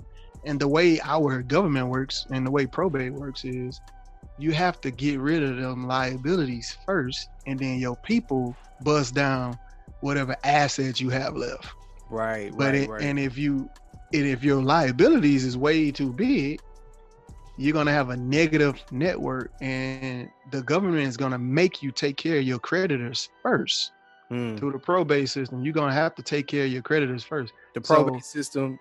[0.46, 3.80] and the way our government works and the way probate works is
[4.40, 9.58] you have to get rid of them liabilities first, and then your people bust down
[10.00, 11.68] whatever assets you have left.
[12.10, 12.52] Right.
[12.52, 13.02] But right, it, right.
[13.02, 13.70] and if you
[14.14, 16.62] and if your liabilities is way too big,
[17.58, 22.38] you're gonna have a negative network, and the government is gonna make you take care
[22.38, 23.92] of your creditors first.
[24.32, 24.58] Mm.
[24.58, 27.52] Through the probate system, you're gonna have to take care of your creditors first.
[27.74, 28.80] The probate so, system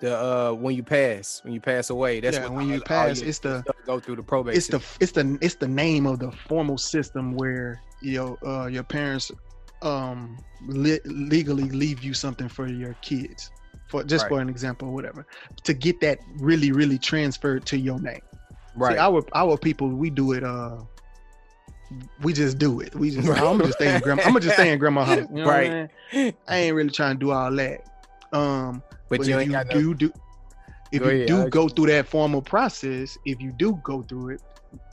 [0.00, 3.18] The uh when you pass, when you pass away, that's Yeah, when you all pass,
[3.18, 4.56] your it's the- go through the probate.
[4.56, 8.82] it's the it's the it's the name of the formal system where your uh your
[8.82, 9.30] parents
[9.82, 13.50] um le- legally leave you something for your kids
[13.88, 15.26] for just for an example or whatever
[15.64, 18.20] to get that really really transferred to your name
[18.76, 18.94] right.
[18.94, 20.78] See, our our people we do it uh
[22.22, 25.04] we just do it we just i'm just staying grandma i'm just stay in grandma
[25.04, 26.34] house you know what I'm Right.
[26.48, 27.80] i ain't really trying to do all that
[28.32, 30.12] um but, but you you do do
[30.92, 31.50] if Go you ahead, do Alex.
[31.50, 34.40] go through that formal process, if you do go through it,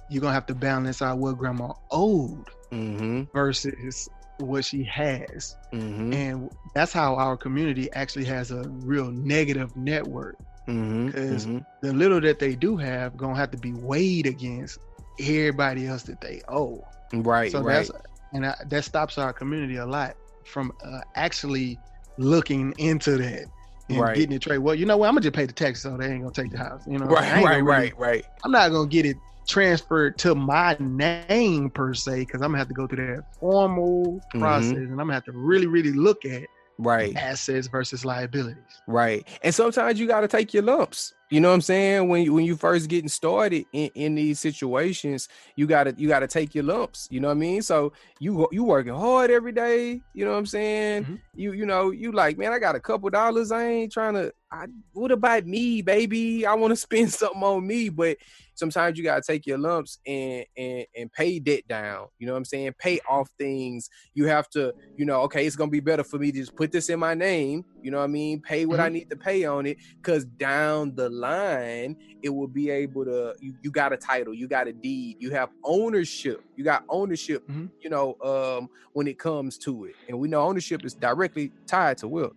[0.10, 5.56] you're gonna have to balance out what grandma owed mm-hmm, versus what she has.
[5.74, 10.38] mm-hmm, And that's how our community actually has a real negative network.
[10.68, 11.60] mm-hmm, 'cause mm-hmm.
[11.82, 14.80] The little that they do have gonna have to be weighed against
[15.20, 16.84] everybody else that they owe.
[17.14, 17.88] right, So right.
[17.88, 17.92] that's
[18.34, 21.80] and I, that stops our community a lot from uh, actually
[22.18, 23.46] looking into that
[23.90, 24.16] and Right.
[24.16, 24.58] getting it trade.
[24.60, 25.08] Well, you know what?
[25.08, 26.82] I'm gonna just pay the taxes, so they ain't gonna take the house.
[26.88, 28.26] You know, Right, right, really- right, right.
[28.44, 32.68] I'm not gonna get it transferred to my name per se, because I'm gonna have
[32.68, 34.40] to go through that formal Mhm.
[34.40, 36.44] process, and I'm gonna have to really, really look at
[36.80, 38.62] Right, assets versus liabilities.
[38.88, 39.28] right.
[39.42, 41.14] And sometimes you got to take your lumps.
[41.30, 42.08] You know what I'm saying?
[42.08, 46.28] When you, when you first getting started in, in these situations, you gotta you gotta
[46.28, 47.08] take your lumps.
[47.12, 47.62] You know what I mean?
[47.62, 50.02] So you you working hard every day.
[50.14, 51.04] You know what I'm saying?
[51.06, 51.20] Mhm.
[51.36, 53.52] You you know you like man, I got a couple dollars.
[53.52, 54.34] I ain't trying to.
[54.52, 56.46] I what about me, baby?
[56.46, 58.18] I want to spend something on me, but
[58.56, 62.08] sometimes you gotta take your lumps and and and pay debt down.
[62.18, 62.74] You know what I'm saying?
[62.80, 63.90] Pay off things.
[64.14, 66.72] You have to, you know, okay, it's gonna be better for me to just put
[66.72, 67.66] this in my name.
[67.82, 68.42] You know what I mean?
[68.42, 72.70] Pay what I need to pay on it, cause down the line it will be
[72.70, 73.34] able to.
[73.40, 76.42] You, you got a title, you got a deed, you have ownership.
[76.56, 77.48] You got ownership.
[77.48, 77.70] Mhm.
[77.82, 81.98] You know, um, when it comes to it, and we know ownership is directly tied
[82.00, 82.34] to wealth.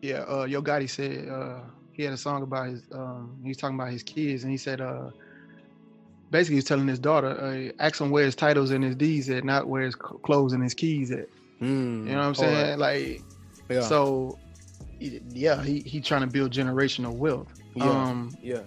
[0.00, 1.60] Yeah, uh, Yo Gotti said uh,
[1.92, 2.82] he had a song about his.
[2.92, 5.10] Um, he was talking about his kids, and he said, uh,
[6.30, 9.44] basically, he's telling his daughter, uh, ask him where his titles and his deeds at,
[9.44, 11.28] not where his clothes and his keys at.
[12.08, 12.78] You know what I'm saying?
[12.78, 13.22] Like,
[13.68, 13.80] Yeah.
[13.80, 14.38] so,
[14.98, 17.52] yeah, he he trying to build generational wealth.
[17.74, 17.90] yeah.
[17.90, 18.62] Um, yeah.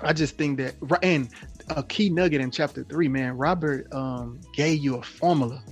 [0.00, 1.28] I just think that, and
[1.70, 5.62] a key nugget in chapter three, man, Robert um, gave you a formula.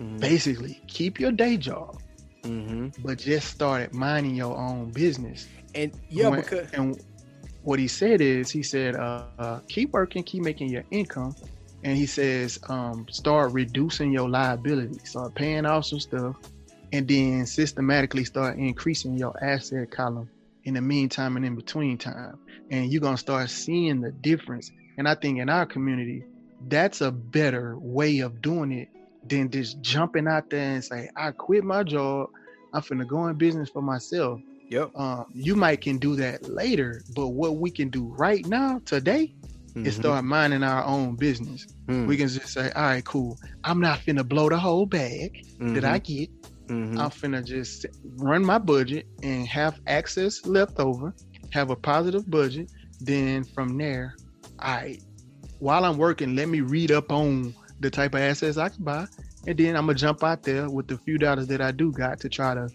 [0.00, 0.20] Mhm.
[0.20, 2.00] Basically, keep your day job,
[2.48, 2.92] Mhm.
[3.04, 5.48] but just started minding your own business.
[5.74, 6.98] And yeah, When- because and
[7.62, 11.36] what he said is he said uh, uh keep working keep making your income
[11.82, 16.36] and he says um start reducing your liability start paying off some stuff
[16.92, 20.28] and then systematically start increasing your asset column
[20.64, 22.38] in the meantime and in between time
[22.70, 26.24] and you're gonna start seeing the difference and i think in our community
[26.68, 28.88] that's a better way of doing it
[29.28, 32.28] than just jumping out there and say i quit my job
[32.72, 34.90] i'm finna go in business for myself yep.
[34.96, 39.34] um, you might can do that later, but what we can do right now, today,
[39.76, 40.00] is Mhm.
[40.00, 41.66] start minding our own business.
[41.88, 42.06] Mhm.
[42.06, 43.38] We can just say, all right, cool.
[43.64, 45.30] I'm not finna blow the whole bag
[45.74, 46.28] that I get.
[46.68, 46.98] Mhm.
[46.98, 51.14] I'm finna just run my budget and have access left over,
[51.50, 52.68] have a positive budget.
[53.00, 54.14] Then from there,
[54.60, 55.00] right,
[55.60, 59.06] while I'm working, let me read up on the type of assets I can buy.
[59.48, 62.20] And then I'm gonna jump out there with the few dollars that I do got
[62.20, 62.68] to try to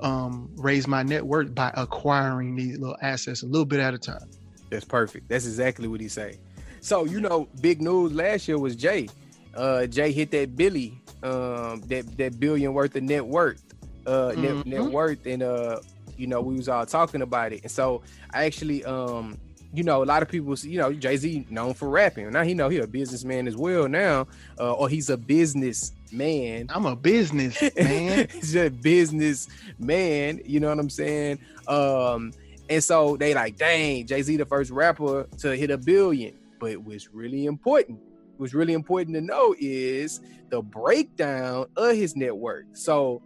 [0.00, 3.98] um, raise my net worth by acquiring these little assets a little bit at a
[3.98, 4.28] time.
[4.68, 5.30] That's perfect.
[5.30, 6.38] That's exactly what he say.
[6.82, 9.08] So you know, big news last year was Jay.
[9.54, 13.64] Uh, Jay hit that Billy, um, that that billion worth of net worth,
[14.06, 15.80] uh, net, net worth, and uh,
[16.18, 17.62] you know, we was all talking about it.
[17.62, 18.02] And so
[18.34, 19.38] I actually, um,
[19.74, 22.30] you know, a lot of people, you know, Jay Z known for rapping.
[22.30, 24.26] Now he know he a businessman as well now,
[24.60, 26.66] uh, or he's a business man.
[26.68, 28.28] I'm a business man.
[28.32, 30.40] He's a business man.
[30.44, 31.38] You know what I'm saying?
[31.66, 32.32] Um,
[32.68, 36.34] and so they like, dang, Jay Z the first rapper to hit a billion.
[36.60, 37.98] But what's really important,
[38.36, 42.66] what's really important to know is the breakdown of his network.
[42.74, 43.22] So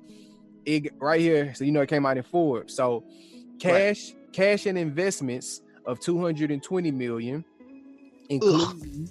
[0.65, 2.75] it right here, so you know it came out in Forbes.
[2.75, 3.05] So
[3.59, 7.45] cash, cash and investments of 220 million,
[8.29, 9.09] including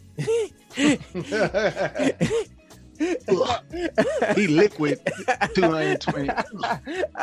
[4.35, 4.99] he liquid
[5.53, 6.27] 220.
[6.27, 6.33] Go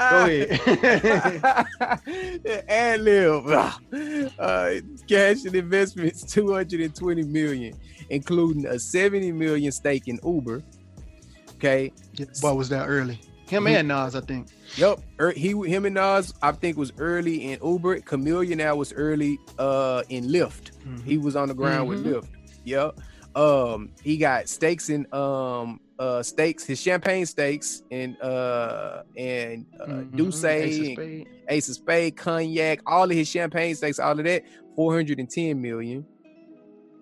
[0.00, 0.60] ahead.
[2.68, 3.46] Ad lib.
[4.38, 4.74] Uh,
[5.08, 7.74] cash and investments 220 million,
[8.10, 10.62] including a 70 million stake in Uber.
[11.54, 11.92] Okay.
[12.40, 13.20] what was that early?
[13.48, 14.48] Him and Nas, I think.
[14.76, 15.00] Yep.
[15.20, 18.00] Er, he him and Nas, I think, was early in Uber.
[18.00, 20.70] Chamillionaire was early uh in Lyft.
[21.04, 22.12] He was on the ground with Mhm.
[22.14, 22.28] Lyft.
[22.64, 22.98] Yep.
[23.34, 29.86] Um, he got stakes in um uh stakes, his champagne stakes, and uh and uh,
[29.86, 30.16] Mhm.
[30.16, 31.26] D'USSÉ, Ace of Spade.
[31.48, 34.42] Ace of Spade, cognac, all of his champagne stakes, all of that,
[34.76, 36.06] four hundred and ten million.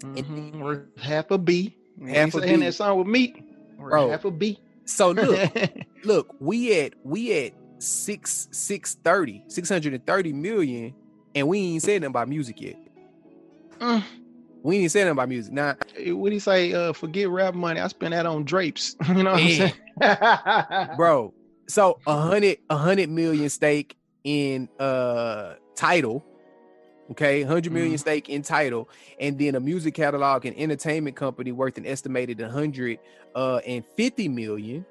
[0.01, 0.61] Mhm.
[0.61, 1.77] Worth half a B.
[2.09, 3.37] Half a a that song with meat.
[3.79, 4.11] Worth Bro.
[4.11, 4.59] half a B.
[4.91, 5.51] So look,
[6.05, 10.95] look, we at we at six six thirty, six hundred and thirty million,
[11.35, 12.77] and we ain't said nothing about music yet.
[13.81, 14.03] Mm.
[14.63, 15.53] We ain't said nothing about music.
[15.53, 15.77] Now,
[16.09, 16.73] what do you say?
[16.73, 17.81] Uh, forget rap money.
[17.81, 18.97] I spend that on drapes.
[19.09, 19.71] you know what Yeah.
[20.03, 20.89] I'm saying?
[20.97, 21.33] bro,
[21.69, 26.25] so a hundred a hundred million stake in uh Tidal.
[27.11, 28.01] Okay, 100 million Mhm.
[28.01, 32.99] stake in Tidal, and then a music catalog and entertainment company worth an estimated 100
[33.35, 34.87] uh and 50 million.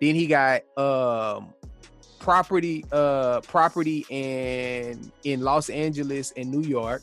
[0.00, 1.54] Then he got um
[2.18, 7.02] property uh property and in Los Angeles and New York,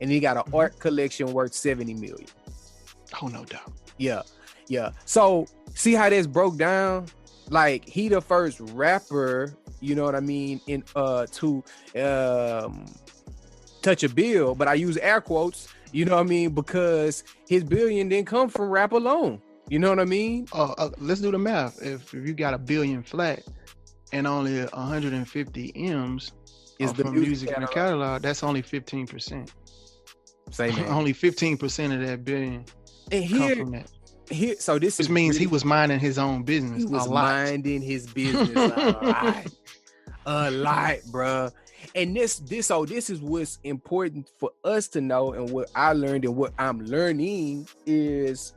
[0.00, 0.58] and he got an Mhm.
[0.58, 2.28] art collection worth 70 million.
[3.22, 3.72] oh no doubt.
[3.98, 4.22] Yeah,
[4.68, 4.90] yeah.
[5.04, 7.06] So see how this broke down?
[7.50, 11.62] Like he the first rapper, you know what I mean, in uh to
[11.96, 12.86] um
[13.84, 17.62] touch a bill, but I use air quotes, you know what I mean, because his
[17.62, 19.40] billion didn't come from rap alone.
[19.68, 20.46] You know what I mean?
[20.52, 21.80] Uh, uh, let's do the math.
[21.80, 23.42] If, if you got a billion flat
[24.12, 26.32] and only 150 M's
[26.78, 29.52] Is the from music music in the catalog, that's only 15 percent.
[30.50, 32.64] Say only 15 percent of that billion
[33.10, 33.90] and come here, from that,
[34.30, 38.06] here, so this which means he was minding his own business he was minding his
[38.14, 39.46] business a lot,
[40.26, 41.52] a lot, bruh.
[41.94, 45.92] And this, this, so this is what's important for us to know, and what I
[45.92, 48.52] learned and what I'm learning is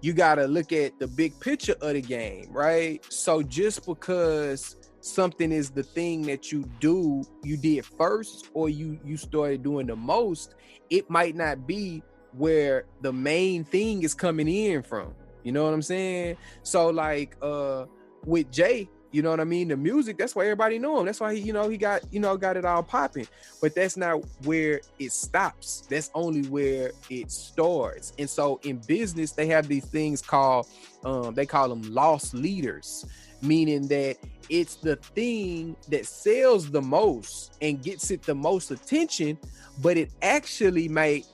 [0.00, 3.04] you gotta look at the big picture of the game, right?
[3.12, 8.98] So just because something is the thing that you do, you did first, or you
[9.04, 10.54] you started doing the most,
[10.88, 15.14] it might not be where the main thing is coming in from.
[15.42, 16.36] You know what I'm saying?
[16.62, 17.86] So like uh
[18.24, 19.68] with Jay, you know what I mean?
[19.68, 21.06] The music, that's why everybody know him.
[21.06, 23.26] That's why he, you know, he got, you know, got it all popping.
[23.60, 25.84] But that's not where it stops.
[25.88, 28.12] That's only where it starts.
[28.18, 30.66] And so in business, they have these things called
[31.04, 33.06] um, they call them loss leaders,
[33.42, 34.16] meaning that
[34.48, 39.38] it's the thing that sells the most and gets it the most attention,
[39.80, 41.26] but it actually might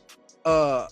[0.44, 0.86] uh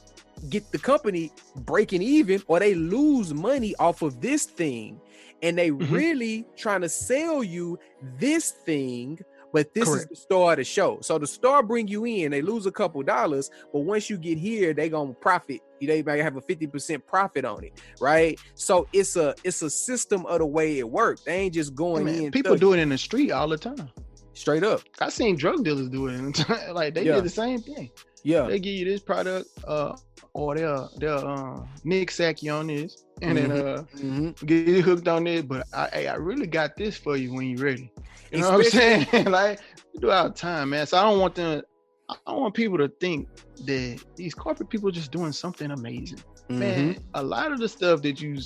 [0.50, 5.00] get the company breaking even or they lose money off of this thing
[5.42, 5.90] and they Mhm.
[5.90, 7.78] really trying to sell you
[8.18, 9.18] this thing
[9.52, 12.42] but this is the star of the show so the star bring you in they
[12.42, 16.36] lose a couple dollars but once you get here they gonna profit they might have
[16.36, 20.78] a 50% profit on it right so it's a it's a system of the way
[20.78, 22.60] it works they ain't just going in people thugging.
[22.60, 23.90] do it in the street all the time.
[24.34, 26.48] Straight up I seen drug dealers do it.
[26.72, 27.14] like they Yeah.
[27.14, 27.90] did the same thing.
[28.22, 29.96] yeah They give you this product, uh,
[30.32, 34.46] or they'll they'll uh, Nick sack you on this, and then uh, Mhm.
[34.46, 35.42] get you hooked on this.
[35.42, 37.90] But I, hey, I really got this for you when you're ready.
[38.30, 39.06] You know what I'm saying?
[39.30, 39.60] like
[40.00, 40.86] do our time, man.
[40.86, 41.62] So I don't want them.
[42.08, 43.28] I don't want people to think
[43.64, 46.18] that these corporate people are just doing something amazing.
[46.50, 46.58] Mhm.
[46.58, 48.36] Man, a lot of the stuff that you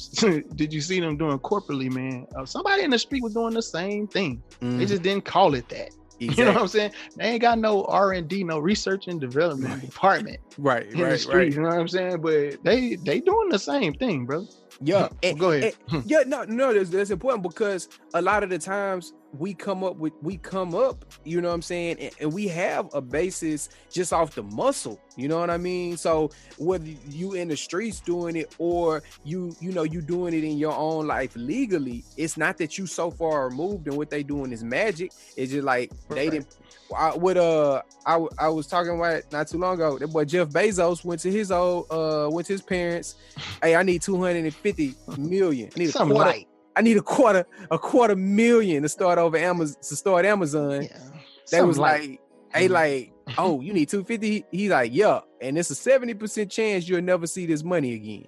[0.55, 2.27] did you see them doing corporately, man.
[2.39, 4.41] Uh, somebody in the street was doing the same thing.
[4.61, 4.89] They Mhm.
[4.89, 5.91] just didn't call it that.
[6.21, 6.91] You know what I'm saying?
[7.17, 9.81] They ain't got no R and D, no research and development Right.
[9.83, 11.35] department right in the right street.
[11.37, 12.21] right You know what I'm saying?
[12.21, 14.45] But they they doing the same thing, bro.
[14.81, 15.75] yeah Well, go ahead.
[16.07, 19.97] Yeah, no, no, that's, that's important because a lot of the times we come up
[19.97, 23.69] with we come up, you know what I'm saying, and, and we have a basis
[23.91, 25.97] just off the muscle, you know what I mean?
[25.97, 30.45] So whether you in the streets doing it or you, you know, you doing it
[30.45, 34.23] in your own life legally, it's not that you so far removed and what they
[34.23, 35.13] doing is magic.
[35.37, 36.57] It's just like they didn't
[36.97, 40.49] I, with uh I, I was talking about not too long ago that boy Jeff
[40.49, 43.17] Bezos went to his old uh went to his parents
[43.63, 46.48] hey I need 250 million I need a Something quarter light.
[46.79, 50.83] I need a quarter, a quarter million to start over Amazon to start Amazon.
[50.85, 50.99] Yeah.
[51.51, 52.01] They was light.
[52.11, 52.21] like,
[52.55, 52.71] hey, Mhm.
[52.71, 54.45] like, oh, you need 250.
[54.53, 55.21] He's like, yeah.
[55.41, 58.27] And it's a 70% chance you'll never see this money again.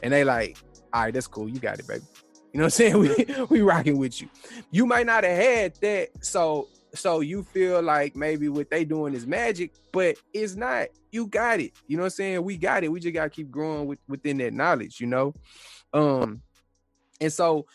[0.00, 0.58] And they like,
[0.92, 1.48] all right, that's cool.
[1.48, 2.04] You got it, baby.
[2.52, 2.98] You know what I'm saying?
[3.48, 4.28] We we rocking with you.
[4.70, 6.10] You might not have had that.
[6.24, 10.88] So so you feel like maybe what they doing is magic, but it's not.
[11.10, 11.72] You got it.
[11.88, 12.44] You know what I'm saying?
[12.44, 12.92] We got it.
[12.92, 15.34] We just gotta keep growing with, within that knowledge, you know.
[15.94, 16.42] Um,
[17.22, 17.66] and so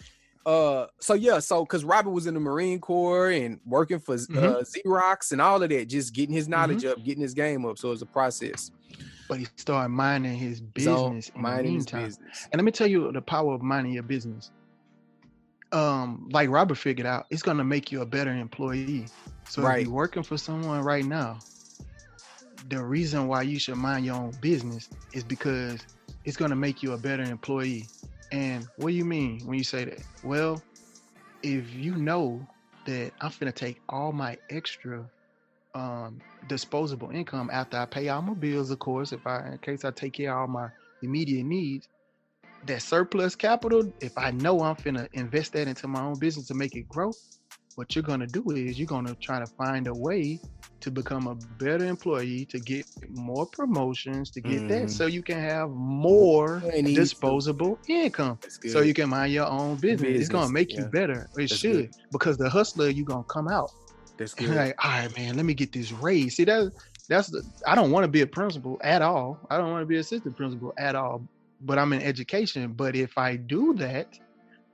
[0.46, 4.18] uh so yeah so because robert was in the marine corps and working for uh
[4.32, 4.62] Mhm.
[4.64, 6.90] xerox and all of that just getting his knowledge Mm-hmm.
[6.92, 8.72] up getting his game up so it's a process
[9.30, 12.72] but he started minding his So, business in the minding his business And let me
[12.72, 14.52] tell you the power of minding your business.
[15.74, 19.12] Um, like Robert figured out, it's gonna make you a better employee.
[19.50, 19.82] So Right.
[19.82, 21.46] if you're working for someone right now,
[22.70, 25.88] the reason why you should mind your own business is because
[26.26, 27.92] it's gonna make you a better employee.
[28.32, 30.04] And what do you mean when you say that?
[30.24, 30.62] Well,
[31.44, 32.46] if you know
[32.86, 35.06] that I'm finna take all my extra
[35.76, 39.86] um disposable income after I pay all my bills, of course, if I in case
[39.86, 40.70] I take care of all my
[41.02, 41.88] immediate needs,
[42.66, 46.54] that surplus capital, if I know I'm finna invest that into my own business to
[46.54, 47.12] make it grow,
[47.76, 50.40] what you're gonna do is you're gonna try to find a way
[50.80, 54.90] to become a better employee, to get more promotions, to get that Mhm.
[54.92, 56.94] so you can have more Money.
[56.94, 58.38] disposable income.
[58.68, 60.20] So you can mind your own business.
[60.20, 61.30] It's gonna Business, make you better.
[61.36, 61.96] It That's should good.
[62.12, 63.72] because the hustler, you gonna come out
[64.18, 64.50] That's good.
[64.56, 66.36] like, all right, man, let me get this raise.
[66.36, 66.72] See that
[67.10, 69.40] that's the I don't want to be a principal at all.
[69.50, 71.22] I don't want to be assistant principal at all.
[71.62, 72.74] But I'm in education.
[72.74, 74.20] But if I do that,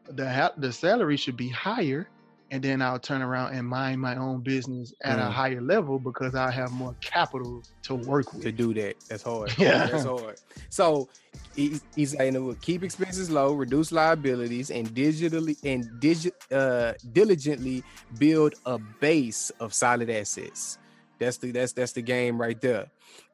[0.08, 2.10] the the salary should be higher,
[2.54, 5.32] and then I'll turn around and mind my own business at a Mm.
[5.32, 8.44] higher level because I have more capital to work with.
[8.44, 8.94] to do that.
[9.10, 9.52] That's hard.
[9.58, 9.88] Yeah.
[9.88, 10.38] that's hard.
[10.70, 11.10] So
[11.56, 17.84] he, he's saying to keep expenses low, reduce liabilities, and digitally and digi- uh, diligently
[18.20, 20.78] build a base of solid assets.
[21.20, 22.86] That's the that's that's the game right there.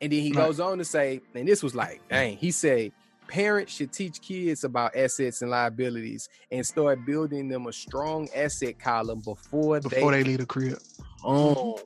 [0.01, 0.45] And then he Right.
[0.45, 2.93] goes on to say, and this was like, dang, he said
[3.29, 8.77] parents should teach kids about assets and liabilities and start building them a strong asset
[8.79, 10.79] column before, Before they, they leave the crib.
[11.21, 11.55] home.
[11.55, 11.83] Mm-hmm.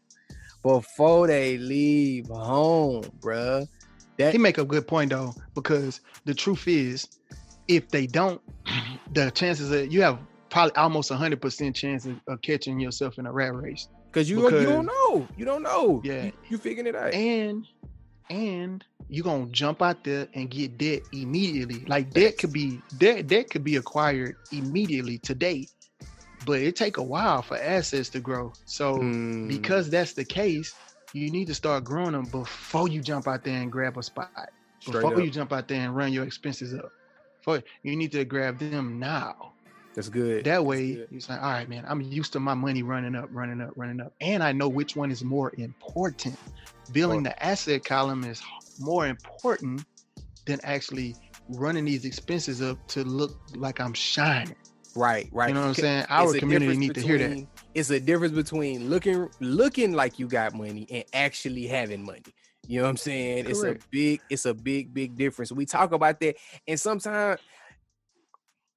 [0.63, 3.67] Before they leave home, bruh.
[4.17, 7.07] That He make a good point though, because the truth is,
[7.67, 8.41] if they don't,
[9.13, 10.19] the chances that you have
[10.49, 13.89] probably almost a hundred percent chance of, of catching yourself in a rat race.
[14.13, 15.27] Cause you you don't know.
[15.35, 15.99] You don't know.
[16.05, 16.25] Yeah.
[16.25, 17.13] You, you figuring it out.
[17.13, 17.65] and
[18.29, 21.85] and you gonna jump out there and get debt immediately.
[21.87, 25.69] Like debt could be debt debt could be acquired immediately today,
[26.45, 28.53] but it take a while for assets to grow.
[28.65, 30.75] So Mm, because that's the case,
[31.13, 34.49] you need to start growing them before you jump out there and grab a spot.
[34.79, 35.19] straight Before up.
[35.21, 36.91] you jump out there and run your expenses up.
[37.41, 39.53] For you need to grab them now.
[39.95, 40.45] That's good.
[40.45, 41.09] That way, good.
[41.09, 43.99] you say, all right, man, I'm used to my money running up, running up, running
[44.01, 44.13] up.
[44.19, 46.37] And I know which one is more important.
[46.91, 48.41] Building the asset column is
[48.79, 49.85] more important
[50.45, 51.15] than actually
[51.49, 54.55] running these expenses up to look like I'm shining.
[54.95, 55.49] right, right.
[55.49, 56.05] You know what I'm saying?
[56.09, 57.47] Our community need to hear that.
[57.73, 62.23] It's a difference between looking looking like you got money and actually having money.
[62.67, 63.45] You know what I'm saying?
[63.49, 65.51] It's a big, it's a big, big difference.
[65.51, 67.41] We talk about that, and sometimes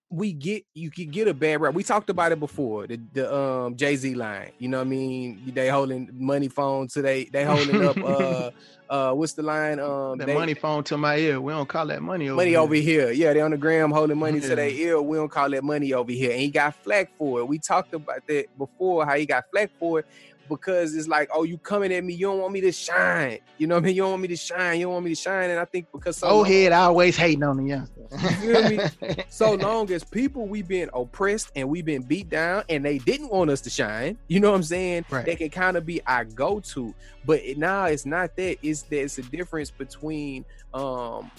[0.08, 1.74] we get you can get a bad rap.
[1.74, 2.86] We talked about it before.
[2.86, 4.52] The the um Jay Z line.
[4.58, 5.52] You know what I mean?
[5.52, 7.24] They holding money phone today.
[7.24, 8.50] They they holding up uh
[8.88, 9.80] uh what's the line?
[9.80, 11.40] Um That they- money phone to my ear.
[11.40, 12.60] We don't call that money over money here.
[12.60, 13.10] over here.
[13.10, 15.02] Yeah, they on the gram holding money to their ear.
[15.02, 16.30] We don't call that money over here.
[16.30, 17.48] And he got flack for it.
[17.48, 20.06] We talked about that before, how he got flack for it
[20.48, 23.38] because it's like, oh, you coming at me, you don't want me to shine.
[23.58, 23.96] You know what I mean?
[23.96, 24.78] You don't want me to shine.
[24.78, 25.50] You don't want me to shine.
[25.50, 28.06] And I think because so Old long, head always hating on the youngster.
[28.40, 29.24] feel me?
[29.28, 33.30] so long as people we've been oppressed and we've been beat down and they didn't
[33.30, 35.04] want us to shine, you know what I'm saying?
[35.10, 35.24] Right.
[35.24, 36.94] They can kind of be our go-to.
[37.24, 38.58] But it, now it's not that.
[38.62, 40.44] It's there's a difference between
[40.74, 41.30] um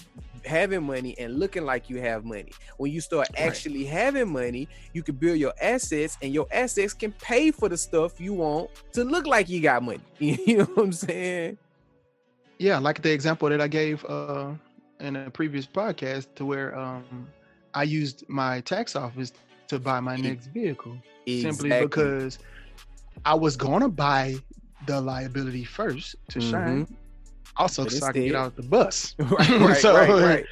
[0.44, 2.56] having money and looking like you have money.
[2.76, 3.48] When you start Right.
[3.48, 7.76] actually having money, you can build your assets and your assets can pay for the
[7.76, 10.00] stuff you want to look like you got money.
[10.20, 11.58] You know what I'm saying?
[12.58, 14.52] yeah, like the example that I gave uh
[15.00, 17.28] in a previous podcast to where um
[17.74, 19.32] I used my tax office
[19.68, 22.38] to buy my next vehicle simply because
[23.24, 24.36] I was gonna buy
[24.86, 26.86] the liability first to shine.
[27.58, 29.14] Also, But so I can get out the bus.
[29.18, 30.46] right, right, So- right, right.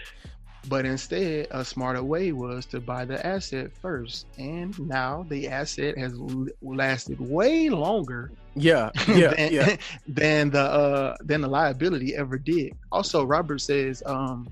[0.68, 5.96] But instead, a smarter way was to buy the asset first, and now the asset
[5.96, 6.14] has
[6.60, 9.76] lasted way longer Yeah, yeah, than, yeah.
[10.08, 12.72] than the uh than the liability ever did.
[12.90, 14.48] Also, Robert says, um,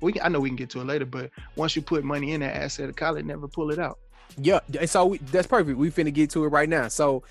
[0.00, 2.40] we I know we can get to it later, but once you put money in
[2.40, 4.00] that asset, call it never pull it out.
[4.38, 5.78] Yeah, so we, that's perfect.
[5.78, 6.88] We finna get to it right now.
[6.88, 7.22] So,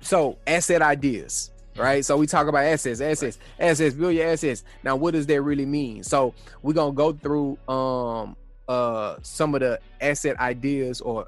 [0.00, 2.04] so asset ideas, right?
[2.04, 3.94] So we talk about assets, assets, assets.
[3.94, 4.64] Build your assets.
[4.82, 6.02] Now, what does that really mean?
[6.02, 8.36] So we're gonna go through um
[8.68, 11.26] uh some of the asset ideas or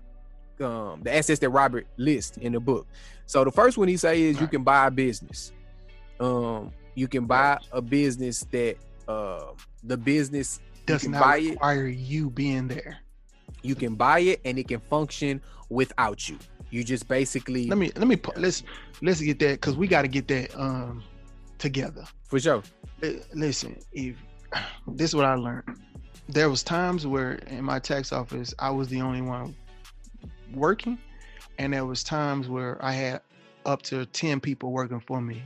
[0.60, 2.86] um the assets that Robert lists in the book.
[3.26, 5.52] So the first one he say is you can buy a business.
[6.20, 8.76] Um, you can buy a business that
[9.08, 9.46] uh
[9.84, 12.98] the business Does not buy it require you being there.
[13.62, 16.38] you can buy it and it can function without you.
[16.70, 18.62] You just basically Let me let me let's
[19.02, 21.02] let's get that because we got to get that um
[21.58, 22.04] together.
[22.24, 22.62] for sure.
[23.02, 24.16] Li- Listen, if
[24.86, 25.64] this is what I learned,
[26.28, 29.54] there was times where in my tax office I was the only one
[30.52, 30.98] working,
[31.58, 33.20] and there was times where I had
[33.64, 35.42] up to ten people working for me.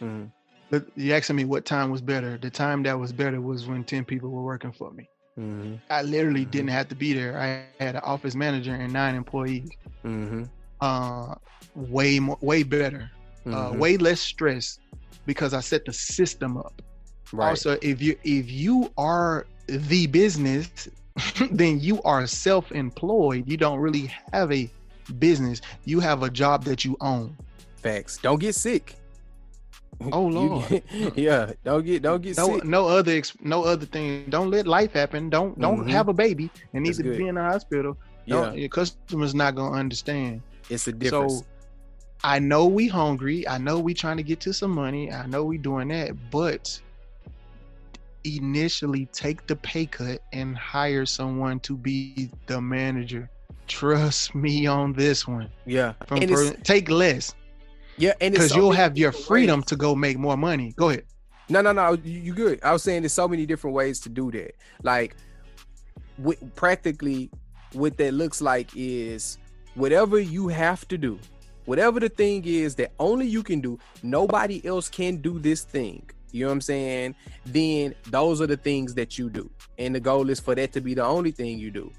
[0.00, 0.30] Mhm.
[0.70, 2.38] But you asking me what time was better?
[2.38, 5.08] The time that was better was when ten people were working for me.
[5.38, 5.74] Mm-hmm.
[5.90, 6.50] I literally Mhm.
[6.50, 7.38] didn't have to be there.
[7.38, 9.70] I had an office manager and nine employees.
[10.04, 10.44] Mm-hmm.
[10.80, 11.34] Uh,
[11.74, 13.10] way more, way better,
[13.46, 13.78] uh, Mhm.
[13.78, 14.78] way less stress
[15.26, 16.82] because I set the system up.
[17.32, 17.50] right.
[17.50, 20.88] Also, if you if you are the business,
[21.50, 23.44] then you are self-employed.
[23.48, 24.68] You don't really have a
[25.18, 25.60] business.
[25.84, 27.36] You have a job that you own.
[27.76, 28.18] Facts.
[28.18, 28.96] Don't get sick.
[30.12, 30.68] Oh, Lord.
[30.68, 30.84] get-
[31.16, 31.52] yeah.
[31.64, 32.64] Don't get don't get No, sick.
[32.64, 34.24] no other, no other thing.
[34.28, 35.30] Don't let life happen.
[35.30, 35.90] Don't, don't Mhm.
[35.90, 37.18] have a baby and need That's to good.
[37.18, 37.96] be in the hospital.
[38.26, 38.34] Yeah.
[38.46, 40.42] Don't, your customer's not gonna understand.
[40.70, 41.40] It's a difference.
[41.40, 41.46] So
[42.24, 43.46] I know we hungry.
[43.48, 45.12] I know we trying to get to some money.
[45.12, 46.80] I know we doing that, but
[48.24, 53.30] initially take the pay cut and hire someone to be the manager.
[53.66, 55.48] Trust me on this one.
[55.64, 55.94] yeah.
[56.06, 57.34] From per- take less
[57.96, 59.66] Yeah, and it's because you'll have your freedom ways.
[59.66, 60.72] to go make more money.
[60.76, 61.04] Go ahead.
[61.48, 61.92] No, no, no.
[62.04, 62.60] You, good.
[62.62, 64.54] I was saying there's so many different ways to do that.
[64.82, 65.16] Like,
[66.54, 67.30] practically,
[67.72, 69.38] what that looks like is
[69.80, 71.18] whatever you have to do,
[71.64, 76.08] whatever the thing is that only you can do, nobody else can do this thing.
[76.32, 77.14] You know what I'm saying?
[77.46, 80.80] Then those are the things that you do, and the goal is for that to
[80.80, 81.90] be the only thing you do.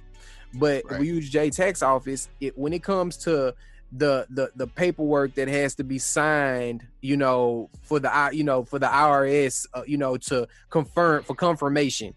[0.54, 1.00] But Right.
[1.00, 2.30] we use J Tax Office.
[2.40, 3.54] It when it comes to
[3.92, 8.44] the the the paperwork that has to be signed, you know, for the I you
[8.44, 12.14] know for the IRS, uh, you know, to confirm for confirmation.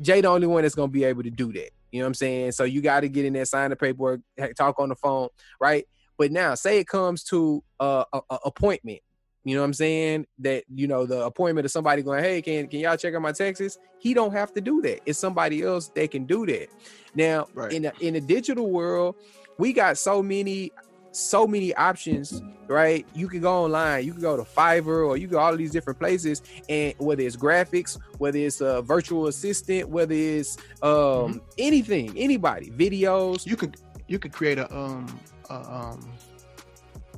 [0.00, 1.70] Jay the only one that's gonna be able to do that.
[1.92, 2.52] You know what I'm saying?
[2.52, 4.20] So you got to get in there, sign the paperwork,
[4.56, 5.28] talk on the phone,
[5.60, 5.86] right?
[6.18, 9.00] But now, say it comes to uh, a, a appointment.
[9.44, 10.26] You know what I'm saying?
[10.40, 13.32] That you know the appointment of somebody going, hey, can can y'all check out my
[13.32, 13.78] taxes?
[14.00, 15.00] He don't have to do that.
[15.06, 16.68] It's somebody else that can do that.
[17.14, 17.72] Now, Right.
[17.72, 19.14] in a, in the digital world,
[19.58, 20.72] we got so many
[21.16, 23.06] so many options, right?
[23.14, 25.72] You can go online, you can go to Fiverr, or you go all of these
[25.72, 32.12] different places, and whether it's graphics, whether it's a virtual assistant, whether it's um anything,
[32.16, 33.76] anybody, videos, You could
[34.08, 36.12] you could create a um a, um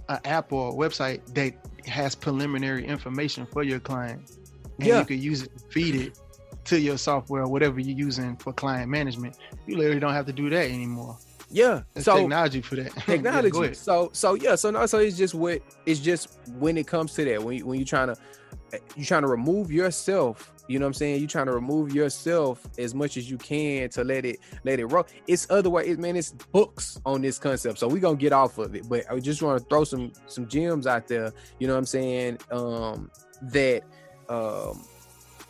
[0.09, 1.53] an app or a website that
[1.87, 4.23] has preliminary information for your client.
[4.81, 5.01] And Yeah.
[5.01, 6.19] you could use it, feed it
[6.67, 9.37] to your software, or whatever you're using for client management.
[9.67, 11.19] You literally don't have to do that anymore.
[11.51, 11.83] Yeah.
[11.95, 12.93] There's So technology for that.
[13.07, 13.59] Technology.
[13.59, 13.77] ahead.
[13.77, 17.25] so so yeah, so no, so it's just what it's just when it comes to
[17.25, 18.17] that, when you, when you're trying to
[18.97, 21.21] you're trying to remove yourself, you know what I'm saying?
[21.21, 24.87] You're trying to remove yourself as much as you can to let it let it
[24.87, 25.07] roll.
[25.27, 27.79] It's other way, it, man, it's books on this concept.
[27.79, 30.47] So we're gonna get off of it, but I just want to throw some some
[30.47, 32.39] gems out there, you know what I'm saying?
[32.51, 33.11] Um
[33.43, 33.83] that
[34.29, 34.85] um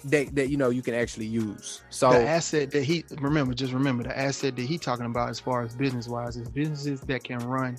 [0.09, 1.83] that that you know you can actually use.
[1.91, 5.41] So the asset that he remember, just remember the asset that he talking about as
[5.41, 7.77] far as business wise is businesses that can run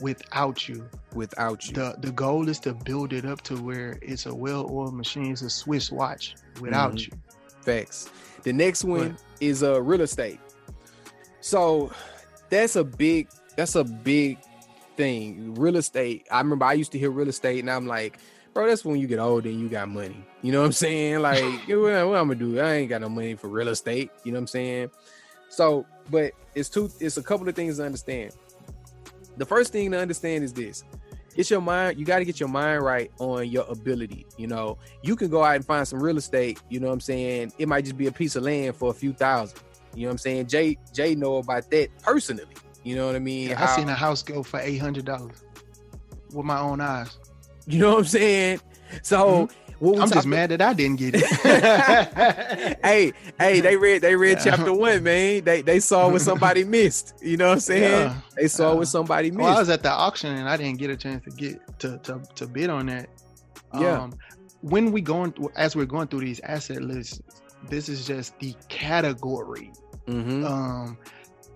[0.00, 0.88] without you.
[1.14, 1.74] without you.
[1.74, 5.42] The the goal is to build it up to where it's a well-oiled machine, it's
[5.42, 7.06] a Swiss watch without Mhm.
[7.06, 7.12] you.
[7.62, 8.10] Facts.
[8.42, 10.40] The next one is uh real estate.
[11.40, 11.92] So
[12.50, 14.38] that's a big that's a big
[14.96, 15.54] thing.
[15.54, 16.26] Real estate.
[16.30, 18.18] I remember I used to hear real estate and I'm like,
[18.54, 20.24] bro, that's when you get old and you got money.
[20.42, 21.20] You know what I'm saying?
[21.20, 22.58] Like, what, what I'm gonna do?
[22.60, 24.10] I ain't got no money for real estate.
[24.24, 24.90] You know what I'm saying?
[25.48, 28.32] So, but it's two, it's a couple of things to understand.
[29.36, 30.84] The first thing to understand is this.
[31.34, 34.24] Get your mind, you got to get your mind right on your ability.
[34.36, 37.00] You know, you can go out and find some real estate, you know what I'm
[37.00, 37.52] saying?
[37.58, 39.58] It might just be a piece of land for a few thousand.
[39.96, 40.46] You know what I'm saying?
[40.46, 42.54] Jay Jay know about that personally.
[42.84, 43.50] You know what I mean?
[43.50, 45.42] I How- seen a house go for eight hundred dollars
[46.32, 47.18] with my own eyes.
[47.66, 48.60] You know what I'm saying?
[49.02, 49.48] So
[49.78, 50.02] what we Mm-hmm.
[50.02, 51.24] I'm just mad that I didn't get it.
[52.84, 54.56] hey, hey, they read they read Yeah.
[54.56, 55.44] chapter one, man.
[55.44, 57.14] They they saw what somebody missed.
[57.20, 57.82] You know what I'm saying?
[58.08, 58.16] Yeah.
[58.36, 58.78] They saw Yeah.
[58.78, 59.40] what somebody missed.
[59.42, 61.98] Well, I was at the auction and I didn't get a chance to get to
[61.98, 63.08] to, to bid on that.
[63.78, 64.02] Yeah.
[64.02, 64.12] Um,
[64.60, 67.20] when we going as we're going through these asset lists,
[67.68, 69.72] this is just the category.
[70.06, 70.48] Mhm.
[70.48, 70.98] Um,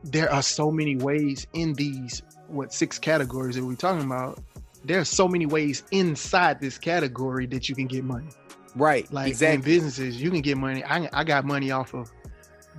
[0.04, 4.42] there are so many ways in these what six categories that we're talking about.
[4.88, 8.28] There are so many ways inside this category that you can get money.
[8.74, 9.10] right.
[9.12, 9.62] Like in exactly.
[9.74, 10.82] businesses, you can get money.
[10.84, 12.10] I I got money off of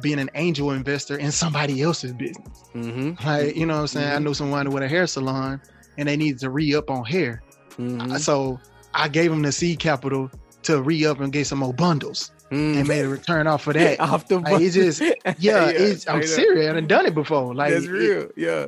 [0.02, 2.64] being an angel investor in somebody else's business.
[2.74, 3.26] Mm-hmm.
[3.28, 4.08] Like, you know what I'm saying?
[4.08, 4.24] I Mhm.
[4.24, 5.62] know someone with a hair salon
[5.98, 7.42] and they needed to re up on hair.
[7.78, 8.16] Mm-hmm.
[8.18, 8.60] So
[8.94, 10.32] I gave them the seed capital
[10.64, 14.00] to re up and get some more bundles and made a return off of that.
[14.00, 15.02] off the Like, it's just-
[15.38, 16.74] Yeah, it's, I'm serious.
[16.74, 17.54] I've done it before.
[17.54, 18.30] Like That's it- real.
[18.36, 18.68] yeah.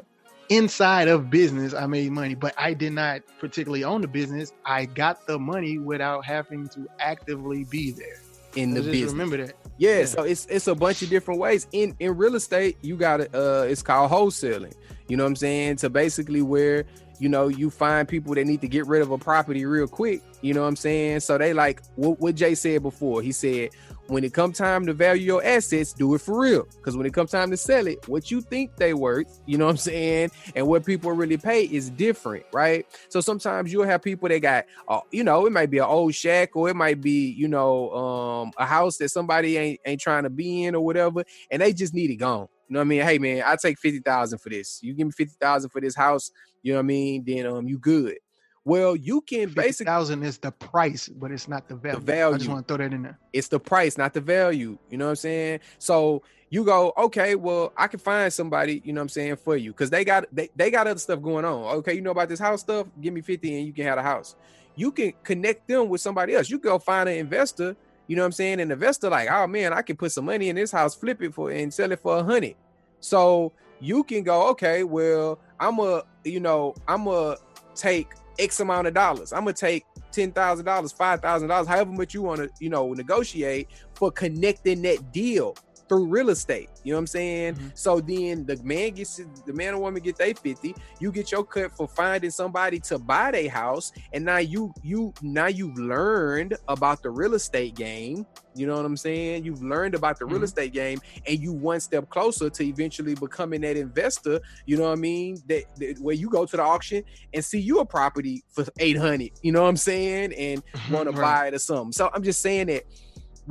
[0.51, 4.51] Inside of business, I made money, but I did not particularly own the business.
[4.65, 8.19] I got the money without having to actively be there.
[8.55, 9.11] In the So just business.
[9.13, 9.53] remember that.
[9.77, 10.05] Yeah, Yeah.
[10.05, 11.67] so it's it's a bunch of different ways.
[11.71, 13.21] In in real estate, you got.
[13.33, 14.73] Uh, it's called wholesaling.
[15.07, 15.77] You know what I'm saying?
[15.77, 16.83] To basically where
[17.19, 20.21] you know you find people that need to get rid of a property real quick.
[20.41, 21.21] You know what I'm saying?
[21.21, 23.21] So they like what, what Jay said before.
[23.21, 23.69] He said
[24.07, 26.63] when it come time to value your assets, do it for real.
[26.63, 29.65] Because when it comes time to sell it, what you think they worth, you know
[29.65, 32.85] what I'm saying, and what people really pay is different, right?
[33.09, 36.13] So sometimes you'll have people that got, uh, you know, it might be an old
[36.13, 40.23] shack or it might be, you know, um, a house that somebody ain't ain't trying
[40.23, 42.47] to be in or whatever, and they just need it gone.
[42.67, 43.01] You know what I mean?
[43.01, 44.79] Hey man, I take fifty thousand for this.
[44.81, 46.31] You give me fifty thousand for this house.
[46.63, 47.23] You know what I mean?
[47.25, 48.15] Then um, you good.
[48.63, 51.99] Well, you can basically thousand is the price, but it's not the value.
[51.99, 52.35] The value.
[52.35, 53.17] I just want to throw that in there.
[53.33, 54.77] It's the price, not the value.
[54.89, 55.61] You know what I'm saying?
[55.79, 59.55] So you go, okay, well, I can find somebody, you know what I'm saying, for
[59.57, 59.73] you.
[59.73, 61.75] Cause they got they, they got other stuff going on.
[61.77, 64.03] Okay, you know about this house stuff, give me 50 and you can have a
[64.03, 64.35] house.
[64.75, 66.49] You can connect them with somebody else.
[66.49, 68.59] You go find an investor, you know what I'm saying?
[68.59, 71.33] An investor, like, oh man, I can put some money in this house, flip it
[71.33, 72.55] for and sell it for a hundred.
[72.99, 77.37] So you can go, okay, well, I'm a, you know, I'm a
[77.73, 78.09] take
[78.39, 79.33] X amount of dollars.
[79.33, 82.69] I'm gonna take ten thousand dollars, five thousand dollars, however much you want to, you
[82.69, 85.55] know, negotiate for connecting that deal
[85.91, 86.69] through real estate.
[86.85, 87.55] You know what I'm saying?
[87.55, 87.67] Mm-hmm.
[87.73, 91.43] So then the man gets the man or woman get their 50, you get your
[91.43, 96.55] cut for finding somebody to buy their house, and now you you now you've learned
[96.69, 98.25] about the real estate game.
[98.55, 99.43] You know what I'm saying?
[99.43, 100.35] You've learned about the mm-hmm.
[100.35, 104.39] real estate game, and you one step closer to eventually becoming that investor.
[104.65, 105.41] You know what I mean?
[105.47, 109.31] That, that where you go to the auction and see you a property for 800.
[109.41, 110.33] You know what I'm saying?
[110.35, 111.91] And want to buy it or something.
[111.91, 112.83] So I'm just saying that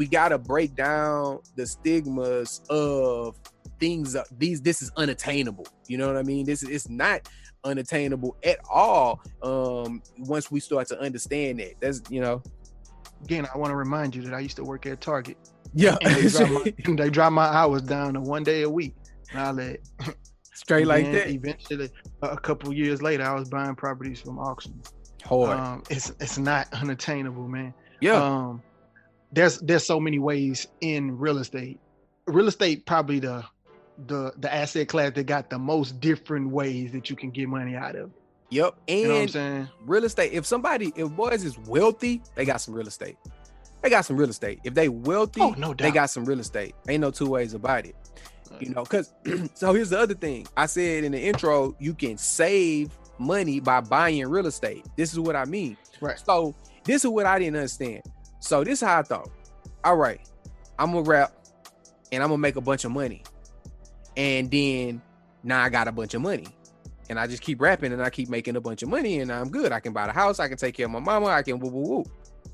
[0.00, 3.38] we got to break down the stigmas of
[3.78, 5.66] things uh, these this is unattainable.
[5.88, 6.46] You know what i mean?
[6.46, 7.28] This is it's not
[7.64, 11.74] unattainable at all um once we start to understand that.
[11.80, 12.42] That's you know?
[13.24, 15.36] Again i want to remind you that i used to work at target.
[15.74, 15.98] Yeah.
[16.00, 18.94] And they, drop my, they drop my hours down to one day a week.
[19.32, 19.80] And i let
[20.54, 21.28] straight like that.
[21.28, 21.90] eventually
[22.22, 24.94] a couple years later i was buying properties from auctions
[25.24, 25.58] Hard.
[25.58, 27.74] Um, it's it's not unattainable man.
[28.00, 28.14] Yeah.
[28.14, 28.62] Um
[29.32, 31.80] there's there's so many ways in real estate.
[32.26, 33.44] Real estate probably the
[34.06, 37.76] the the asset class that got the most different ways that you can get money
[37.76, 38.10] out of.
[38.50, 38.74] Yep.
[38.88, 39.68] And you know what I'm saying?
[39.86, 40.32] Real estate.
[40.32, 43.16] If somebody, if boys is wealthy, they got some real estate.
[43.82, 44.60] They got some real estate.
[44.64, 45.78] If they wealthy, oh, no doubt.
[45.78, 46.74] they got some real estate.
[46.88, 47.94] Ain't no two ways about it.
[48.58, 49.14] You know, because
[49.54, 50.46] so here's the other thing.
[50.56, 54.84] I said in the intro, you can save money by buying real estate.
[54.96, 55.76] This is what I mean.
[56.00, 56.18] Right.
[56.18, 56.54] So
[56.84, 58.02] this is what I didn't understand.
[58.40, 59.30] So this is how I thought.
[59.84, 60.20] All right,
[60.78, 61.32] I'm gonna rap
[62.12, 63.22] and I'm gonna make a bunch of money.
[64.16, 65.00] And then
[65.42, 66.46] now I got a bunch of money.
[67.08, 69.50] And I just keep rapping and I keep making a bunch of money and I'm
[69.50, 69.72] good.
[69.72, 71.70] I can buy the house, I can take care of my mama, I can woo
[71.70, 72.04] woo woo.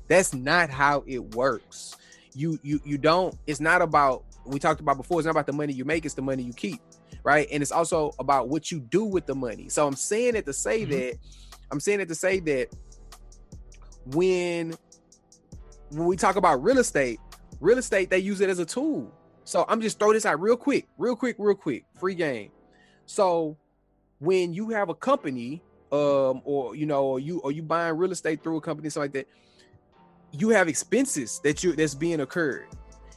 [0.07, 1.95] That's not how it works.
[2.33, 5.53] You you you don't, it's not about we talked about before, it's not about the
[5.53, 6.79] money you make, it's the money you keep.
[7.23, 7.47] Right.
[7.51, 9.69] And it's also about what you do with the money.
[9.69, 10.91] So I'm saying it to say mm-hmm.
[10.91, 11.17] that
[11.71, 12.69] I'm saying it to say that
[14.05, 14.73] when
[15.89, 17.19] when we talk about real estate,
[17.59, 19.13] real estate, they use it as a tool.
[19.43, 22.51] So I'm just throw this out real quick, real quick, real quick, free game.
[23.05, 23.57] So
[24.19, 28.11] when you have a company, um, or you know, or you or you buying real
[28.11, 29.27] estate through a company, something like that,
[30.37, 32.67] you have expenses that you that's being occurred.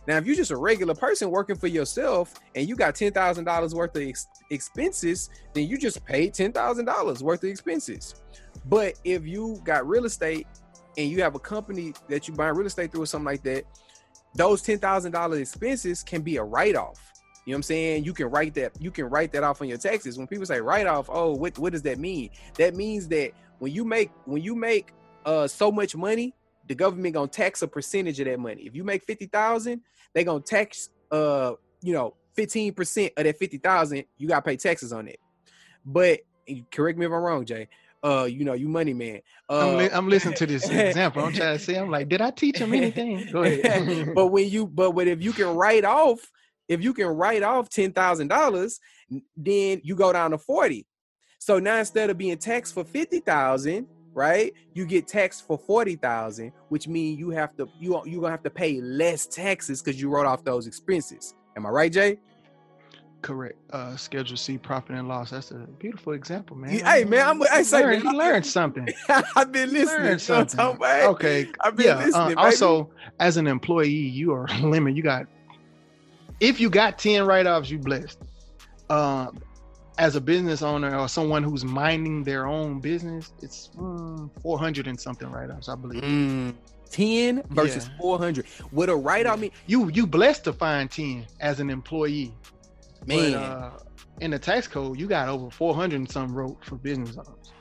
[0.06, 3.44] Now, if you're just a regular person working for yourself and you got ten thousand
[3.44, 8.14] dollars worth of ex- expenses, then you just paid ten thousand dollars worth of expenses.
[8.66, 10.46] But if you got real estate
[10.96, 13.64] and you have a company that you buy real estate through or something like that,
[14.34, 17.00] those ten thousand dollar expenses can be a write off.
[17.46, 18.04] You know what I'm saying?
[18.04, 18.72] You can write that.
[18.80, 20.18] You can write that off on your taxes.
[20.18, 22.30] When people say write off, oh, what what does that mean?
[22.56, 24.92] That means that when you make when you make
[25.24, 26.34] uh so much money,
[26.68, 28.62] the government gonna tax a percentage of that money.
[28.62, 29.82] If you make fifty thousand,
[30.12, 34.04] they gonna tax uh you know fifteen percent of that fifty thousand.
[34.18, 35.18] You gotta pay taxes on it.
[35.84, 36.20] But
[36.70, 37.68] correct me if I'm wrong, Jay
[38.02, 39.20] uh, you know, you money man.
[39.48, 41.24] Uh, I'm, li- I'm listening to this example.
[41.24, 43.28] I'm trying to say, I'm like, did I teach him anything?
[43.32, 44.14] Go ahead.
[44.14, 46.20] but when you, but but if you can write off,
[46.68, 48.80] if you can write off ten thousand dollars,
[49.36, 50.86] then you go down to forty.
[51.38, 55.96] So now instead of being taxed for fifty thousand, right, you get taxed for forty
[55.96, 60.00] thousand, which means you have to you you gonna have to pay less taxes because
[60.00, 61.34] you wrote off those expenses.
[61.56, 62.18] Am I right, Jay?
[63.22, 63.58] Correct.
[63.70, 65.30] Uh, Schedule C, profit and loss.
[65.30, 66.74] That's a beautiful example, man.
[66.74, 67.42] Yeah, hey, man, I'm.
[67.42, 68.88] I say, learned, you learned something.
[69.36, 70.18] I've been listening.
[70.18, 70.60] Something.
[70.60, 71.48] okay.
[71.60, 72.38] I've been yeah, listening.
[72.38, 74.96] Uh, also, as an employee, you are limited.
[74.96, 75.26] You got.
[76.40, 78.18] If you got ten write-offs, you blessed.
[78.88, 79.28] Uh,
[79.98, 84.98] as a business owner or someone who's minding their own business, it's mm, 400 and
[84.98, 86.02] something write-offs, I believe.
[86.02, 86.54] Mm.
[86.90, 87.98] 10 versus yeah.
[88.00, 89.42] 400 with a write-off yeah.
[89.42, 92.34] mean you you blessed to find 10 as an employee
[93.06, 93.70] Man, but, uh,
[94.20, 97.52] in the tax code, you got over 400 and some wrote for business owners.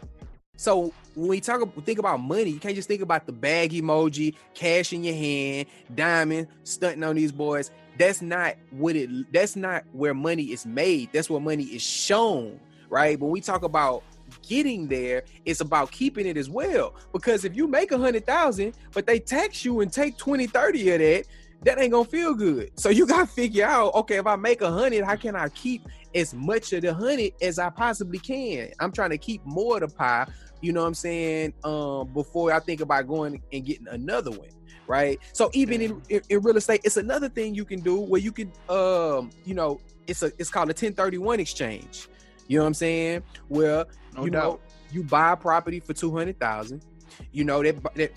[0.59, 4.35] So when we talk, think about money, you can't just think about the bag emoji,
[4.53, 7.71] cash in your hand, diamond, stunting on these boys.
[7.97, 9.31] That's not what it.
[9.31, 11.11] That's not where money is made.
[11.13, 12.59] That's where money is shown,
[12.89, 13.17] right?
[13.17, 14.03] When we talk about
[14.41, 16.93] getting there, it's about keeping it as well.
[17.13, 20.91] Because if you make a hundred thousand, but they tax you and take 20, 30
[20.91, 21.25] of that,
[21.63, 22.71] that ain't gonna feel good.
[22.79, 25.87] So you gotta figure out, okay, if I make a hundred, how can I keep
[26.15, 28.69] as much of the hundred as I possibly can?
[28.79, 30.27] I'm trying to keep more of the pie,
[30.61, 31.53] you know what I'm saying?
[31.63, 34.49] Um, before I think about going and getting another one.
[34.87, 35.19] Right.
[35.33, 38.31] So even in, in, in real estate, it's another thing you can do where you
[38.31, 42.07] can um, you know, it's a it's called a 1031 exchange.
[42.47, 43.23] You know what I'm saying?
[43.49, 43.85] Well,
[44.15, 44.43] no you doubt.
[44.43, 44.59] know,
[44.91, 46.83] you buy a property for two hundred thousand.
[47.31, 48.11] You know that, that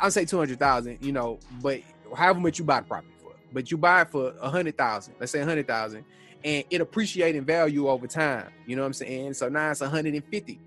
[0.00, 0.98] I'll say two hundred thousand.
[1.00, 1.80] You know, but
[2.14, 5.14] however much you buy the property for, but you buy it for a hundred thousand.
[5.18, 6.04] Let's say a hundred thousand,
[6.44, 8.50] and it appreciate in value over time.
[8.66, 9.34] You know what I'm saying?
[9.34, 10.60] So now it's a 150.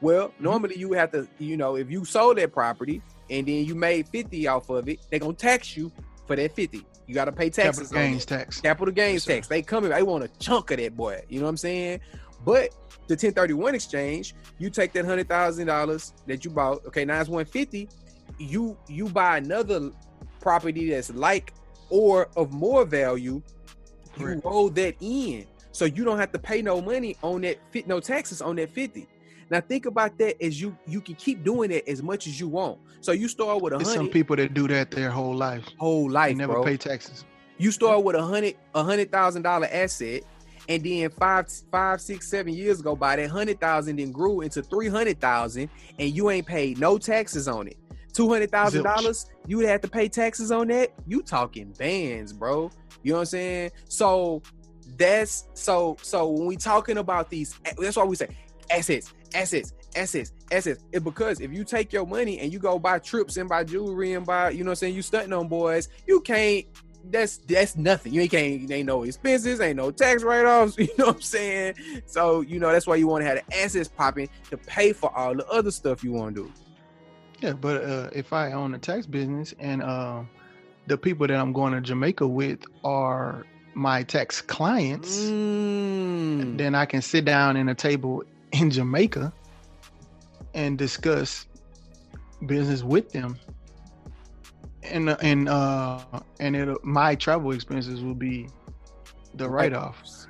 [0.00, 0.44] Well, mm-hmm.
[0.44, 4.08] normally you have to, you know, if you sold that property and then you made
[4.08, 5.92] 50 off of it, they're gonna tax you
[6.26, 6.84] for that 50.
[7.06, 7.88] You got to pay taxes.
[7.90, 8.60] Capital gains tax.
[8.60, 9.48] Capital gains yes, tax.
[9.48, 11.22] They come in, they want a chunk of that boy.
[11.28, 12.00] You know what I'm saying?
[12.44, 12.70] But
[13.08, 16.84] the 1031 exchange, you take that hundred thousand dollars that you bought.
[16.86, 17.88] Okay, now it's 150.
[18.38, 19.90] You you buy another
[20.42, 21.54] property that's like
[21.88, 23.42] or of more value.
[24.18, 27.86] You roll that in, so you don't have to pay no money on that fit,
[27.86, 29.08] no taxes on that 50.
[29.48, 32.48] Now think about that as you you can keep doing it as much as you
[32.48, 32.78] want.
[33.00, 33.90] So you start with a hundred.
[33.90, 35.64] Some people that do that their whole life.
[35.78, 36.64] Whole life, they never bro.
[36.64, 37.24] pay taxes.
[37.58, 40.24] You start with a hundred a hundred thousand dollar asset
[40.68, 44.62] and then five, five, six, seven years go by, that hundred thousand then grew into
[44.62, 45.68] three hundred thousand,
[45.98, 47.76] and you ain't paid no taxes on it.
[48.12, 50.90] Two hundred thousand dollars, you would have to pay taxes on that.
[51.06, 52.70] You talking bands, bro.
[53.02, 53.70] You know what I'm saying?
[53.88, 54.42] So
[54.98, 58.28] that's so so when we talking about these, that's why we say
[58.70, 60.84] assets, assets, assets, assets.
[60.92, 64.12] It because if you take your money and you go buy trips and buy jewelry
[64.12, 66.66] and buy, you know what I'm saying, you stunting on boys, you can't
[67.10, 68.12] that's that's nothing.
[68.12, 70.76] You ain't can't ain't no expenses, ain't no tax write-offs.
[70.78, 71.74] You know what I'm saying?
[72.06, 75.16] So you know that's why you want to have the assets popping to pay for
[75.16, 76.52] all the other stuff you want to do.
[77.42, 80.22] Yeah, but uh, if I own a tax business and uh,
[80.86, 86.56] the people that I'm going to Jamaica with are my tax clients, mm.
[86.56, 88.22] then I can sit down in a table
[88.52, 89.32] in Jamaica
[90.54, 91.46] and discuss
[92.46, 93.38] business with them
[94.84, 96.00] and and uh
[96.40, 98.48] and it my travel expenses will be
[99.34, 100.26] the write-offs.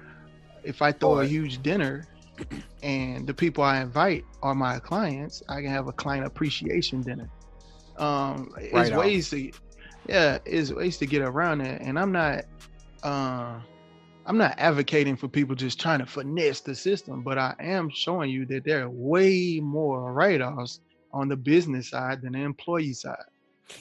[0.62, 2.06] If I throw a huge dinner
[2.82, 7.30] and the people I invite are my clients, I can have a client appreciation dinner.
[7.98, 9.50] Um it's ways to
[10.08, 11.80] yeah, it's ways to get around it.
[11.82, 12.44] And I'm not
[13.02, 13.60] uh
[14.24, 18.30] I'm not advocating for people just trying to finesse the system, but I am showing
[18.30, 20.80] you that there are way more write-offs
[21.12, 23.16] on the business side than the employee side.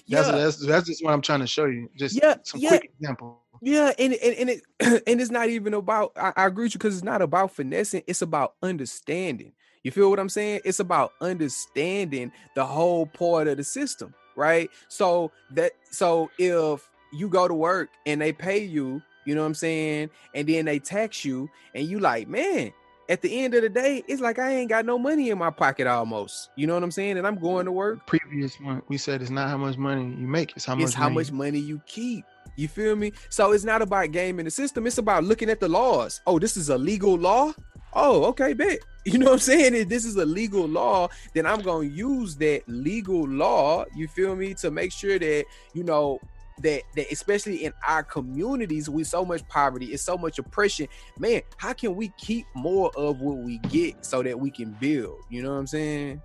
[0.07, 1.89] That's, that's that's just what I'm trying to show you.
[1.97, 2.69] Just yeah, some yeah.
[2.69, 3.40] quick example.
[3.61, 4.63] Yeah, and and, and it
[5.07, 6.13] and it's not even about.
[6.15, 8.03] I, I agree with you because it's not about finessing.
[8.07, 9.53] It's about understanding.
[9.83, 10.61] You feel what I'm saying?
[10.65, 14.69] It's about understanding the whole part of the system, right?
[14.89, 19.47] So that so if you go to work and they pay you, you know what
[19.47, 22.73] I'm saying, and then they tax you, and you like, man,
[23.09, 25.49] at the end of the day, it's like I ain't got no money in my
[25.49, 26.49] pocket almost.
[26.55, 27.17] You know what I'm saying?
[27.17, 28.07] And I'm going to work.
[28.07, 30.93] Previous month, we said it's not how much money you make, it's how much it's
[30.93, 31.15] how money.
[31.15, 32.25] much money you keep.
[32.61, 33.11] You feel me?
[33.29, 36.21] So it's not about gaming the system, it's about looking at the laws.
[36.27, 37.53] Oh, this is a legal law.
[37.93, 38.79] Oh, okay, bet.
[39.03, 39.73] You know what I'm saying?
[39.73, 44.35] If this is a legal law, then I'm gonna use that legal law, you feel
[44.35, 46.19] me, to make sure that you know
[46.59, 50.85] that that especially in our communities with so much poverty it's so much oppression
[51.17, 55.17] man how can we keep more of what we get so that we can build
[55.29, 56.21] you know what i'm saying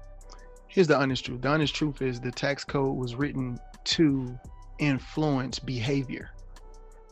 [0.68, 4.38] here's the honest truth the honest truth is the tax code was written to
[4.78, 6.30] influence behavior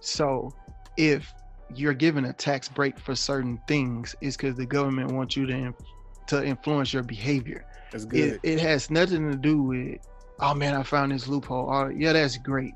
[0.01, 0.53] so
[0.97, 1.33] if
[1.75, 5.75] you're given a tax break for certain things it's because the government wants you to
[6.27, 9.99] to influence your behavior that's good it, it has nothing to do with
[10.41, 12.75] oh man i found this loophole oh, yeah that's great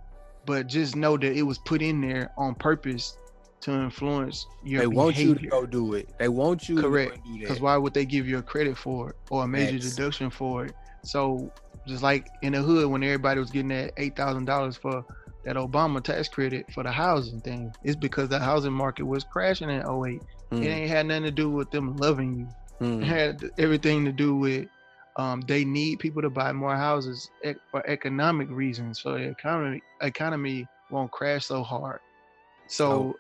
[0.49, 3.19] but just know that it was put in there on purpose
[3.61, 4.81] to influence your.
[4.81, 5.03] They behavior.
[5.05, 6.09] want you to go do it.
[6.19, 9.45] They want you correct because why would they give you a credit for it or
[9.45, 9.95] a major That's...
[9.95, 10.75] deduction for it?
[11.05, 11.53] So
[11.89, 15.05] just like in the hood when everybody was getting that eight thousand dollars for
[15.45, 19.71] that Obama tax credit for the housing thing, it's because the housing market was crashing
[19.71, 19.85] in 08.
[19.87, 20.13] Mm.
[20.13, 20.63] It hmm.
[20.63, 22.87] ain't had nothing to do with them loving you.
[22.87, 23.03] Mm.
[23.03, 24.69] It had everything to do with
[25.17, 27.31] um, they need people to buy more houses
[27.71, 32.01] for economic reasons, so the economy economy won't crash so hard.
[32.69, 33.17] So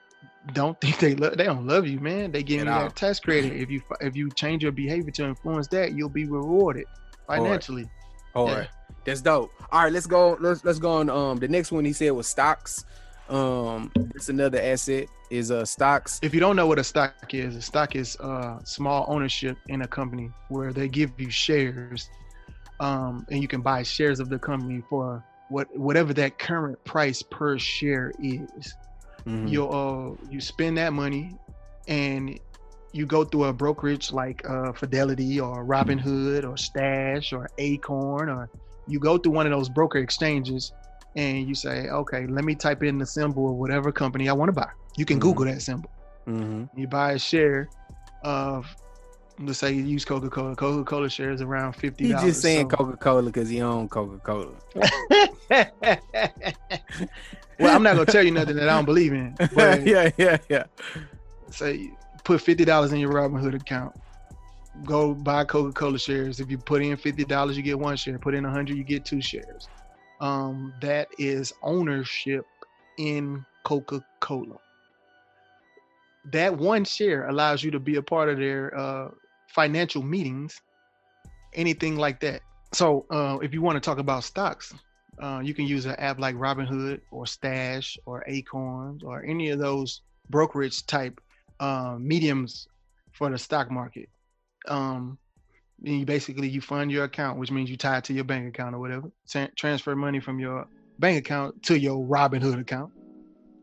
[0.52, 2.30] don't think they love they don't love you, man.
[2.30, 3.52] They give you that tax credit.
[3.52, 6.84] If you if you change your behavior to influence that, you'll be rewarded
[7.26, 7.88] financially.
[8.34, 8.68] Hard.
[9.04, 9.50] That's dope.
[9.72, 10.36] All right, let's go.
[10.40, 11.08] Let's let's go on.
[11.08, 12.84] Um, the next one he said was stocks.
[13.28, 16.18] Um, it's another asset is uh stocks.
[16.22, 19.82] If you don't know what a stock is, a stock is uh small ownership in
[19.82, 22.08] a company where they give you shares,
[22.80, 27.22] um, and you can buy shares of the company for what whatever that current price
[27.22, 28.74] per share is.
[29.26, 29.48] Mhm.
[29.50, 31.36] you uh you spend that money
[31.88, 32.38] and
[32.98, 38.48] you go through a brokerage like uh Fidelity or Robinhood or Stash or Acorn or
[38.88, 40.72] you go through one of those broker exchanges
[41.14, 44.48] and you say, okay, let me type in the symbol of whatever company I want
[44.48, 44.68] to buy.
[44.96, 45.26] You can Mhm.
[45.26, 45.90] Google that symbol.
[46.26, 46.68] Mhm.
[46.74, 47.68] You buy a share
[48.24, 48.66] of
[49.40, 50.56] let's say you use Coca-Cola.
[50.56, 52.30] Coca-Cola shares around fifty He dollars.
[52.30, 54.48] just saying Coca Cola because he own Coca Cola.
[57.60, 59.36] well, I'm not gonna tell you nothing that I don't believe in.
[59.54, 60.64] But yeah, yeah, yeah.
[61.50, 61.92] say
[62.28, 63.98] put fifty dollars in your Robinhood account.
[64.84, 66.40] Go buy Coca-Cola shares.
[66.40, 68.18] If you put in fifty dollars, you get one share.
[68.18, 69.66] Put in a hundred, you get two shares.
[70.20, 72.44] Um, that is ownership
[72.98, 74.58] in Coca-Cola.
[76.30, 79.08] That one share allows you to be a part of their uh,
[79.46, 80.60] financial meetings,
[81.54, 82.42] anything like that.
[82.74, 84.74] So, uh, if you want to talk about stocks,
[85.18, 89.58] uh, you can use an app like Robinhood or Stash or Acorns or any of
[89.58, 91.18] those brokerage type
[91.60, 92.68] uh, mediums
[93.12, 94.08] for the stock market.
[94.66, 95.18] Um,
[95.84, 98.48] and you basically you fund your account, which means you tie it to your bank
[98.48, 99.10] account or whatever.
[99.28, 100.66] Tra- transfer money from your
[100.98, 102.92] bank account to your Robinhood account,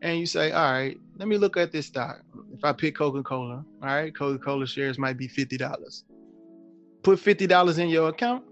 [0.02, 2.22] and you say, "All right, let me look at this stock.
[2.52, 6.04] If I pick Coca Cola, all right, Coca Cola shares might be fifty dollars.
[7.02, 8.44] Put fifty dollars in your account.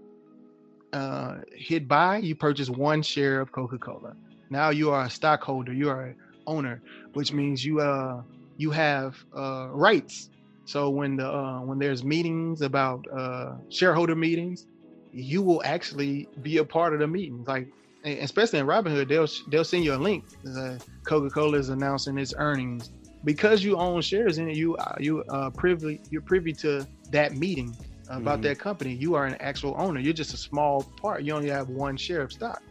[0.93, 2.17] Uh, hit buy.
[2.17, 4.15] You purchase one share of Coca Cola.
[4.49, 5.73] Now you are a stockholder.
[5.73, 6.15] You are an
[6.45, 6.81] owner,
[7.13, 8.21] which means you uh
[8.57, 10.29] you have uh rights.
[10.65, 14.65] So when the uh, when there's meetings about uh, shareholder meetings,
[15.11, 17.47] you will actually be a part of the meetings.
[17.47, 17.67] Like
[18.05, 20.25] especially in Robinhood, they'll they'll send you a link.
[20.57, 20.77] Uh,
[21.07, 22.89] Coca-Cola is announcing its earnings
[23.23, 24.55] because you own shares in it.
[24.57, 27.77] You uh, you uh, privy you're privy to that meeting
[28.09, 28.43] about Mhm.
[28.43, 28.95] that company.
[28.95, 29.99] You are an actual owner.
[29.99, 31.23] You're just a small part.
[31.23, 32.61] You only have one share of stock.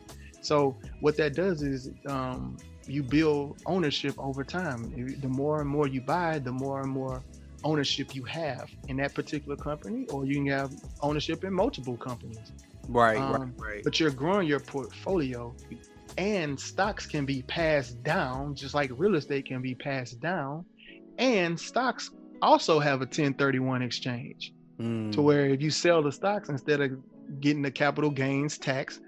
[0.42, 2.56] So what that does is um,
[2.86, 4.92] you build ownership over time.
[5.20, 7.22] The more and more you buy, the more and more
[7.64, 10.70] ownership you have in that particular company, or you can have
[11.00, 12.52] ownership in multiple companies.
[12.88, 13.84] Right, Um, right, right.
[13.84, 15.54] But you're growing your portfolio,
[16.18, 20.64] and stocks can be passed down, just like real estate can be passed down.
[21.18, 22.10] And stocks
[22.42, 25.12] also have a 1031 exchange Mm.
[25.12, 26.90] to where if you sell the stocks instead of
[27.40, 29.00] getting the capital gains tax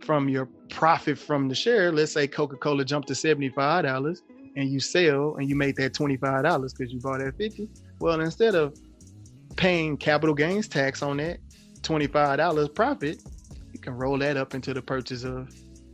[0.00, 4.20] from your profit from the share, let's say Coca-Cola jumped to $75
[4.56, 7.68] and you sell and you make that $25 because you bought at 50.
[8.00, 8.76] Well, instead of
[9.56, 11.38] paying capital gains tax on that
[11.82, 13.22] $25 profit,
[13.72, 15.48] you can roll that up into the purchase of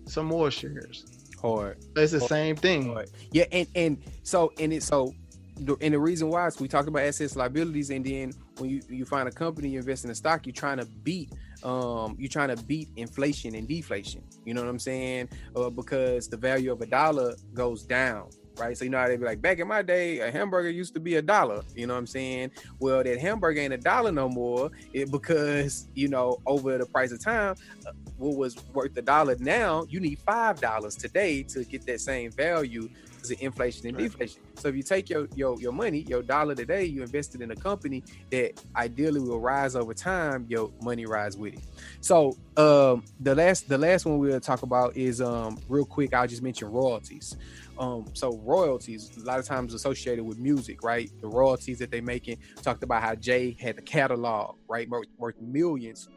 [0.07, 1.07] some more shares.
[1.40, 1.78] hard.
[1.96, 2.92] It's the same thing.
[2.92, 3.11] Hard.
[3.32, 5.12] Yeah, and and so and it so
[5.57, 8.80] the- and the reason why is we talk about assets liabilities and then when you
[8.88, 11.32] you find a company you invest in a stock you're trying to beat
[11.64, 15.28] um you're trying to beat inflation and deflation you know what i'm saying?
[15.56, 18.76] Uh, because the value of a dollar goes down right?
[18.76, 21.00] So you know how they be like back in my day a hamburger used to
[21.00, 22.50] be a dollar you know what i'm saying?
[22.80, 27.12] Well that hamburger ain't a dollar no more it because you know over the price
[27.12, 27.54] of time
[27.86, 32.00] uh, what was worth a dollar now you need five dollars today to get that
[32.00, 32.88] same value
[33.30, 34.42] of inflation and deflation.
[34.56, 37.50] So if you take your your your money, your dollar today, you invest it in
[37.50, 41.60] a company that ideally will rise over time, your money rise with it.
[42.00, 46.26] So um the last the last one we'll talk about is um real quick, I'll
[46.26, 47.36] just mention royalties.
[47.78, 51.10] Um so royalties a lot of times associated with music, right?
[51.20, 54.88] The royalties that they making talked about how Jay had the catalog, right?
[54.88, 56.08] Worth, worth millions.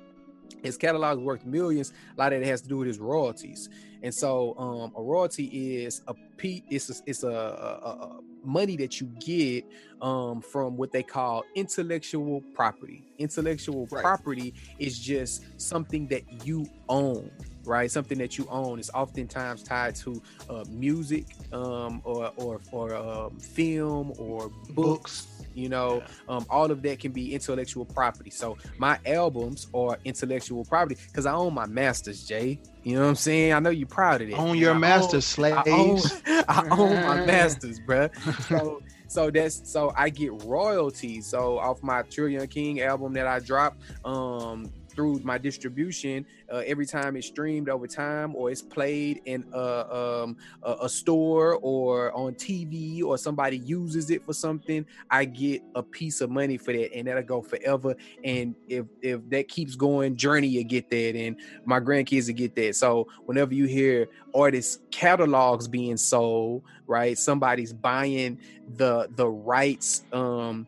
[0.64, 1.94] His catalog is worth millions.
[2.18, 3.70] A lot of it has to do with his royalties.
[4.02, 5.46] And so um, a royalty
[5.84, 9.66] is a p it's a, it's a, a, a money that you get
[10.02, 13.04] um, from what they call intellectual property.
[13.18, 14.02] Intellectual Right.
[14.04, 17.32] property is just something that you own,
[17.66, 17.90] right?
[17.90, 23.38] Something that you own is oftentimes tied to uh, music um, or or or um,
[23.40, 25.28] film or books.
[25.54, 28.30] You know, um, all of that can be intellectual property.
[28.30, 32.60] So my albums are intellectual property because I own my masters, Jay.
[32.84, 33.54] You know what I'm saying?
[33.54, 34.38] I know you're proud of that.
[34.38, 36.22] Own your I master I own, slaves.
[36.28, 38.14] I own my masters, bruh.
[38.48, 41.26] So, so that's so I get royalties.
[41.26, 46.86] So off my Trillion King album that I dropped, um, through my distribution, uh, every
[46.86, 52.34] time it's streamed over time or it's played in a, um, a, store or on
[52.36, 56.94] TV or somebody uses it for something, I get a piece of money for that,
[56.96, 57.96] and that'll go forever.
[58.24, 61.36] And if if that keeps going, Journey will get that, and
[61.66, 62.76] my grandkids will get that.
[62.76, 67.18] So whenever you hear artists catalogs being sold, right?
[67.18, 68.40] Somebody's buying
[68.78, 70.68] the the rights um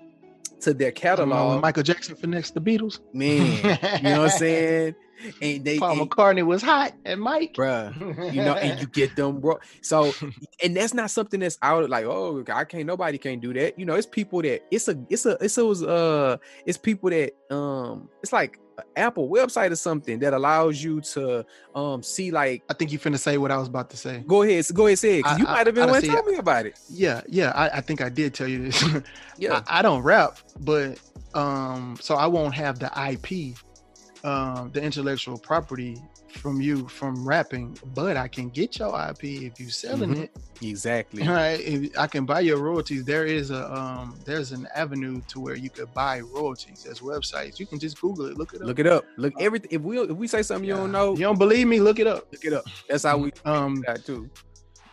[0.62, 1.62] to their catalog.
[1.62, 3.00] Michael Jackson for next the Beatles.
[3.14, 3.46] Man,
[3.98, 4.96] you know what I'm saying?
[5.42, 7.54] And they Paul and, McCartney was hot and Mike.
[7.54, 7.94] bruh,
[8.34, 9.60] you know, and you get them, bro.
[9.82, 10.14] So,
[10.64, 13.78] and that's not something that's out like, oh, I can't, nobody can't do that.
[13.78, 17.32] You know, it's people that it's a, it's a, it's a, uh, it's people that,
[17.54, 22.64] um, it's like an Apple website or something that allows you to, um, see like,
[22.70, 24.24] I think you finna say what I was about to say.
[24.28, 25.26] go ahead, go ahead, say it.
[25.26, 26.80] I- you might have been one tell me about it.
[26.90, 27.52] Yeah, yeah.
[27.56, 28.84] I, I think I did tell you this.
[29.38, 31.00] Yeah, I, I don't rap, but
[31.34, 33.56] um, so I won't have the IP,
[34.28, 36.02] um, the intellectual property
[36.42, 40.24] from you from rapping, but I can get your IP if you selling Mhm.
[40.26, 40.32] it.
[40.62, 41.24] exactly.
[41.26, 43.06] All right, if I can buy your royalties.
[43.06, 46.84] There is a um, there's an avenue to where you could buy royalties.
[46.84, 47.58] There's websites.
[47.60, 48.68] You can just Google it, look it up.
[48.68, 49.06] Look it up.
[49.18, 49.70] Look everything.
[49.72, 51.80] If we if we say something you don't know, You don't believe me?
[51.80, 52.26] Look it up.
[52.32, 52.66] look it up.
[52.90, 54.30] That's how we Um, got too.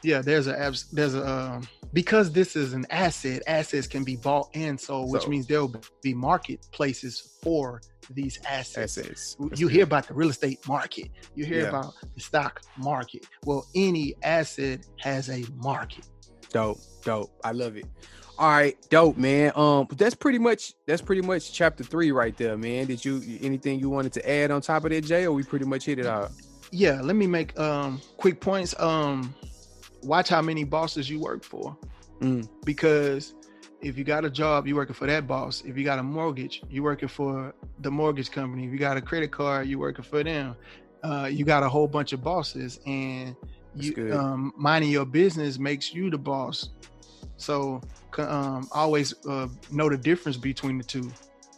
[0.05, 3.43] Yeah, there's a abs- there's a um, because this is an asset.
[3.47, 7.81] Assets can be bought and sold, which So- means there will be marketplaces for
[8.11, 8.99] these assets.
[8.99, 9.37] Assets.
[9.57, 11.09] You hear about the real estate market.
[11.35, 11.69] You hear Yeah.
[11.71, 13.27] about the stock market.
[13.45, 16.05] Well, any asset has a market.
[16.53, 17.31] Dope, dope.
[17.43, 17.87] I love it.
[18.39, 19.53] All right, dope, man.
[19.55, 22.87] Um, but that's pretty much that's pretty much chapter three right there, man.
[22.87, 25.65] Did you anything you wanted to add on top of that, Jay, or we pretty
[25.65, 26.29] much hit it all?
[26.73, 28.75] Yeah, let me make um quick points.
[28.81, 29.35] Um,
[30.05, 31.77] watch how many bosses you work for,
[32.21, 32.49] Mm.
[32.65, 33.35] because
[33.81, 35.63] if you got a job, you're working for that boss.
[35.67, 38.65] If you got a mortgage, you're working for the mortgage company.
[38.67, 40.57] If you got a credit card, you're working for them.
[41.03, 43.37] Uh, you got a whole bunch of bosses, and
[43.75, 46.71] you um, minding your business makes you the boss.
[47.37, 47.83] So
[48.17, 51.11] um, always uh, know the difference between the two.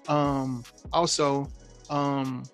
[0.08, 1.48] Um, also,
[1.90, 2.44] um,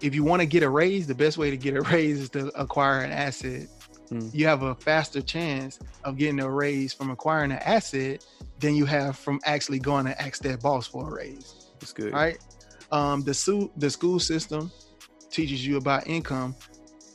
[0.00, 2.30] if you want to get a raise, the best way to get a raise is
[2.30, 3.66] to acquire an asset.
[4.12, 4.28] Hmm.
[4.32, 8.24] You have a faster chance of getting a raise from acquiring an asset
[8.58, 11.70] than you have from actually going to ask that boss for a raise.
[11.80, 12.12] That's good.
[12.12, 12.38] Right?
[12.90, 14.70] Um, the su- the school system
[15.30, 16.54] teaches you about income,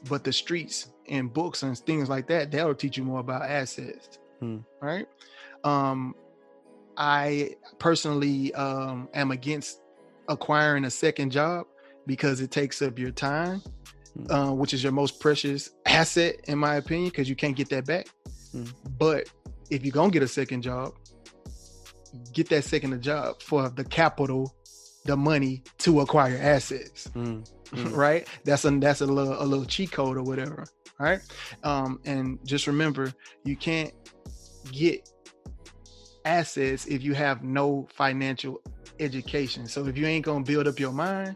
[0.09, 4.17] but the streets and books and things like that that'll teach you more about assets.
[4.81, 5.07] All right.
[5.63, 6.15] Um,
[6.97, 9.81] I personally um, am against
[10.27, 11.67] acquiring a second job
[12.07, 13.61] because it takes up your time.
[14.29, 17.85] Uh, which is your most precious asset, in my opinion, because you can't get that
[17.85, 18.07] back.
[18.51, 18.63] Hmm.
[18.97, 19.29] But
[19.69, 20.93] if you're gonna get a second job,
[22.33, 24.55] get that second job for the capital,
[25.05, 27.95] the money to acquire assets Mm, Mm.
[27.95, 28.27] right?
[28.45, 30.65] That's a that's a little a little cheat code or whatever,
[30.99, 31.19] right?
[31.63, 33.13] Um, and just remember,
[33.43, 33.91] you can't
[34.71, 35.09] get
[36.25, 38.61] assets if you have no financial
[38.99, 39.67] education.
[39.67, 41.35] So if you ain't gonna build up your mind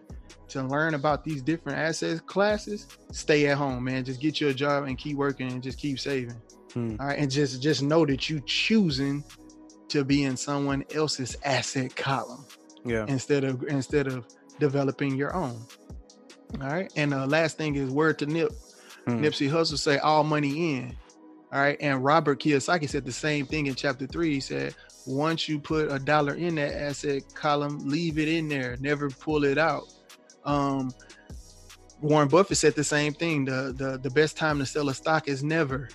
[0.52, 4.04] to learn about these different asset classes, stay at home, man.
[4.06, 6.42] Just get you a job and keep working and just keep saving.
[6.74, 7.00] mm.
[7.00, 9.24] All right, and just just know that you choosing
[9.90, 12.46] to be in someone else's asset column
[12.86, 13.06] Yeah.
[13.10, 14.26] instead of instead of
[14.60, 15.60] developing your own.
[16.62, 16.92] All right.
[16.96, 18.52] And the last thing is word to Nip.
[19.08, 19.20] Mm.
[19.22, 20.96] Nipsey Hussle say all money in.
[21.52, 21.78] All right.
[21.82, 24.34] And Robert Kiyosaki said the same thing in chapter three.
[24.34, 24.76] He said,
[25.08, 28.78] once you put a dollar in that asset column, leave it in there.
[28.80, 29.84] Never pull it out.
[30.46, 30.92] Um
[32.02, 33.46] Warren Buffett said the same thing.
[33.46, 35.90] The the the best time to sell a stock is never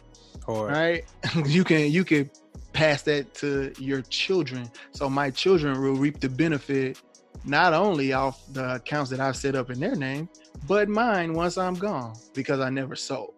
[0.45, 0.71] Hard.
[0.73, 1.05] right
[1.47, 2.31] you can you can
[2.73, 7.01] pass that to your children so my children will reap the benefit
[7.45, 10.29] not only off the accounts that i've set up in their name
[10.69, 13.33] but mine once i'm gone because i never sold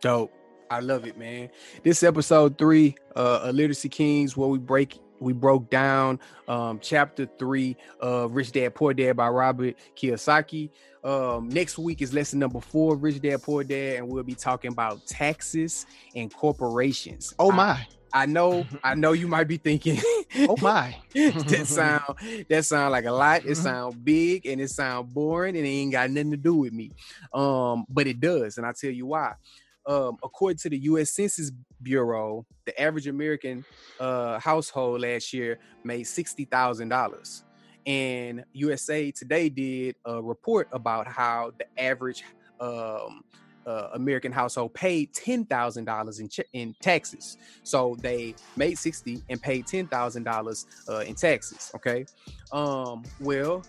[0.00, 0.32] Dope.
[0.68, 1.50] I love it, man.
[1.84, 6.18] This episode three, uh, of Literacy Kings, where we break we broke down
[6.48, 10.70] um chapter three of Rich Dad Poor Dad by Robert Kiyosaki.
[11.04, 14.70] Um, next week is lesson number four, Rich Dad Poor Dad, and we'll be talking
[14.72, 17.34] about taxes and corporations.
[17.38, 19.98] oh my I, know, I know you might be thinking,
[20.40, 23.44] oh my that sound that sound like a lot.
[23.44, 23.56] It Mhm.
[23.56, 26.90] sound big and it sound boring and it ain't got nothing to do with me.
[27.32, 29.32] Um, but it does, and I'll tell you why.
[29.86, 31.10] Um, according to the U.S.
[31.10, 31.50] Census
[31.82, 33.64] Bureau, the average American
[33.98, 37.44] uh, household last year made sixty thousand dollars,
[37.86, 42.22] and USA Today did a report about how the average
[42.60, 43.22] um,
[43.66, 47.36] uh, American household paid ten thousand dollars in ch- in taxes.
[47.64, 50.66] So they made sixty and paid ten thousand uh, dollars
[51.06, 51.72] in taxes.
[51.74, 52.04] Okay,
[52.52, 53.64] um, well,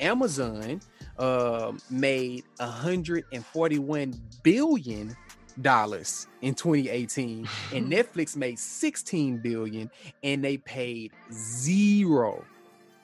[0.00, 0.80] Amazon
[1.18, 5.16] uh, made 141 billion
[5.60, 9.90] dollars in 2018 and Netflix made 16 billion
[10.22, 12.44] and they paid zero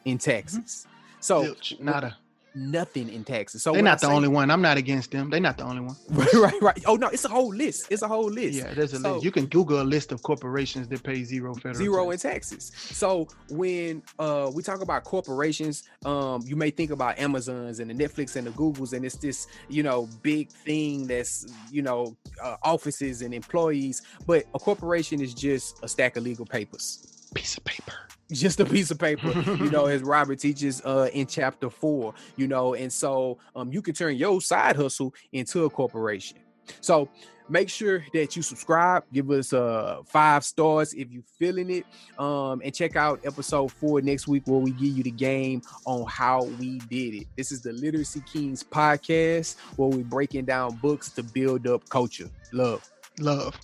[0.05, 0.31] in mm-hmm.
[0.31, 0.87] taxes.
[1.21, 2.17] So Zilch, nada.
[2.55, 3.63] Nothing in taxes.
[3.63, 4.51] So They're when I not the say- only one.
[4.51, 5.31] I'm not against them.
[5.31, 5.97] They're not the only one.
[6.11, 6.83] right, right, right.
[6.87, 7.87] Oh no, it's a whole list.
[7.91, 8.59] It's a whole list.
[8.59, 9.25] Yeah, there's a So- list.
[9.25, 12.25] You can Google a list of corporations that pay zero federal zero tax.
[12.25, 12.73] in taxes.
[12.75, 17.95] So when uh we talk about corporations, um, you may think about Amazons and the
[17.95, 22.57] Netflix and the Googles, and it's this you know big thing that's you know uh,
[22.63, 24.03] offices and employees.
[24.27, 27.29] But a corporation is just a stack of legal papers.
[27.35, 27.95] piece of paper.
[28.31, 29.29] Just a piece of paper
[29.63, 33.83] you know as robert teaches uh in chapter four you know and so um you
[33.83, 36.39] can turn your side hustle into a corporation.
[36.81, 37.09] So
[37.49, 41.85] make sure that you subscribe give us uh five stars if you feeling it
[42.19, 46.07] um and check out episode four next week where we give you the game on
[46.07, 47.27] how we did it.
[47.37, 52.31] This is the literacy kings podcast where we're breaking down books to build up culture.
[52.53, 52.89] Love.
[53.19, 53.59] Love.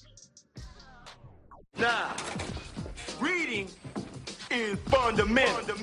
[1.78, 2.16] Now,
[3.20, 3.68] reading
[4.56, 5.76] is fundamental.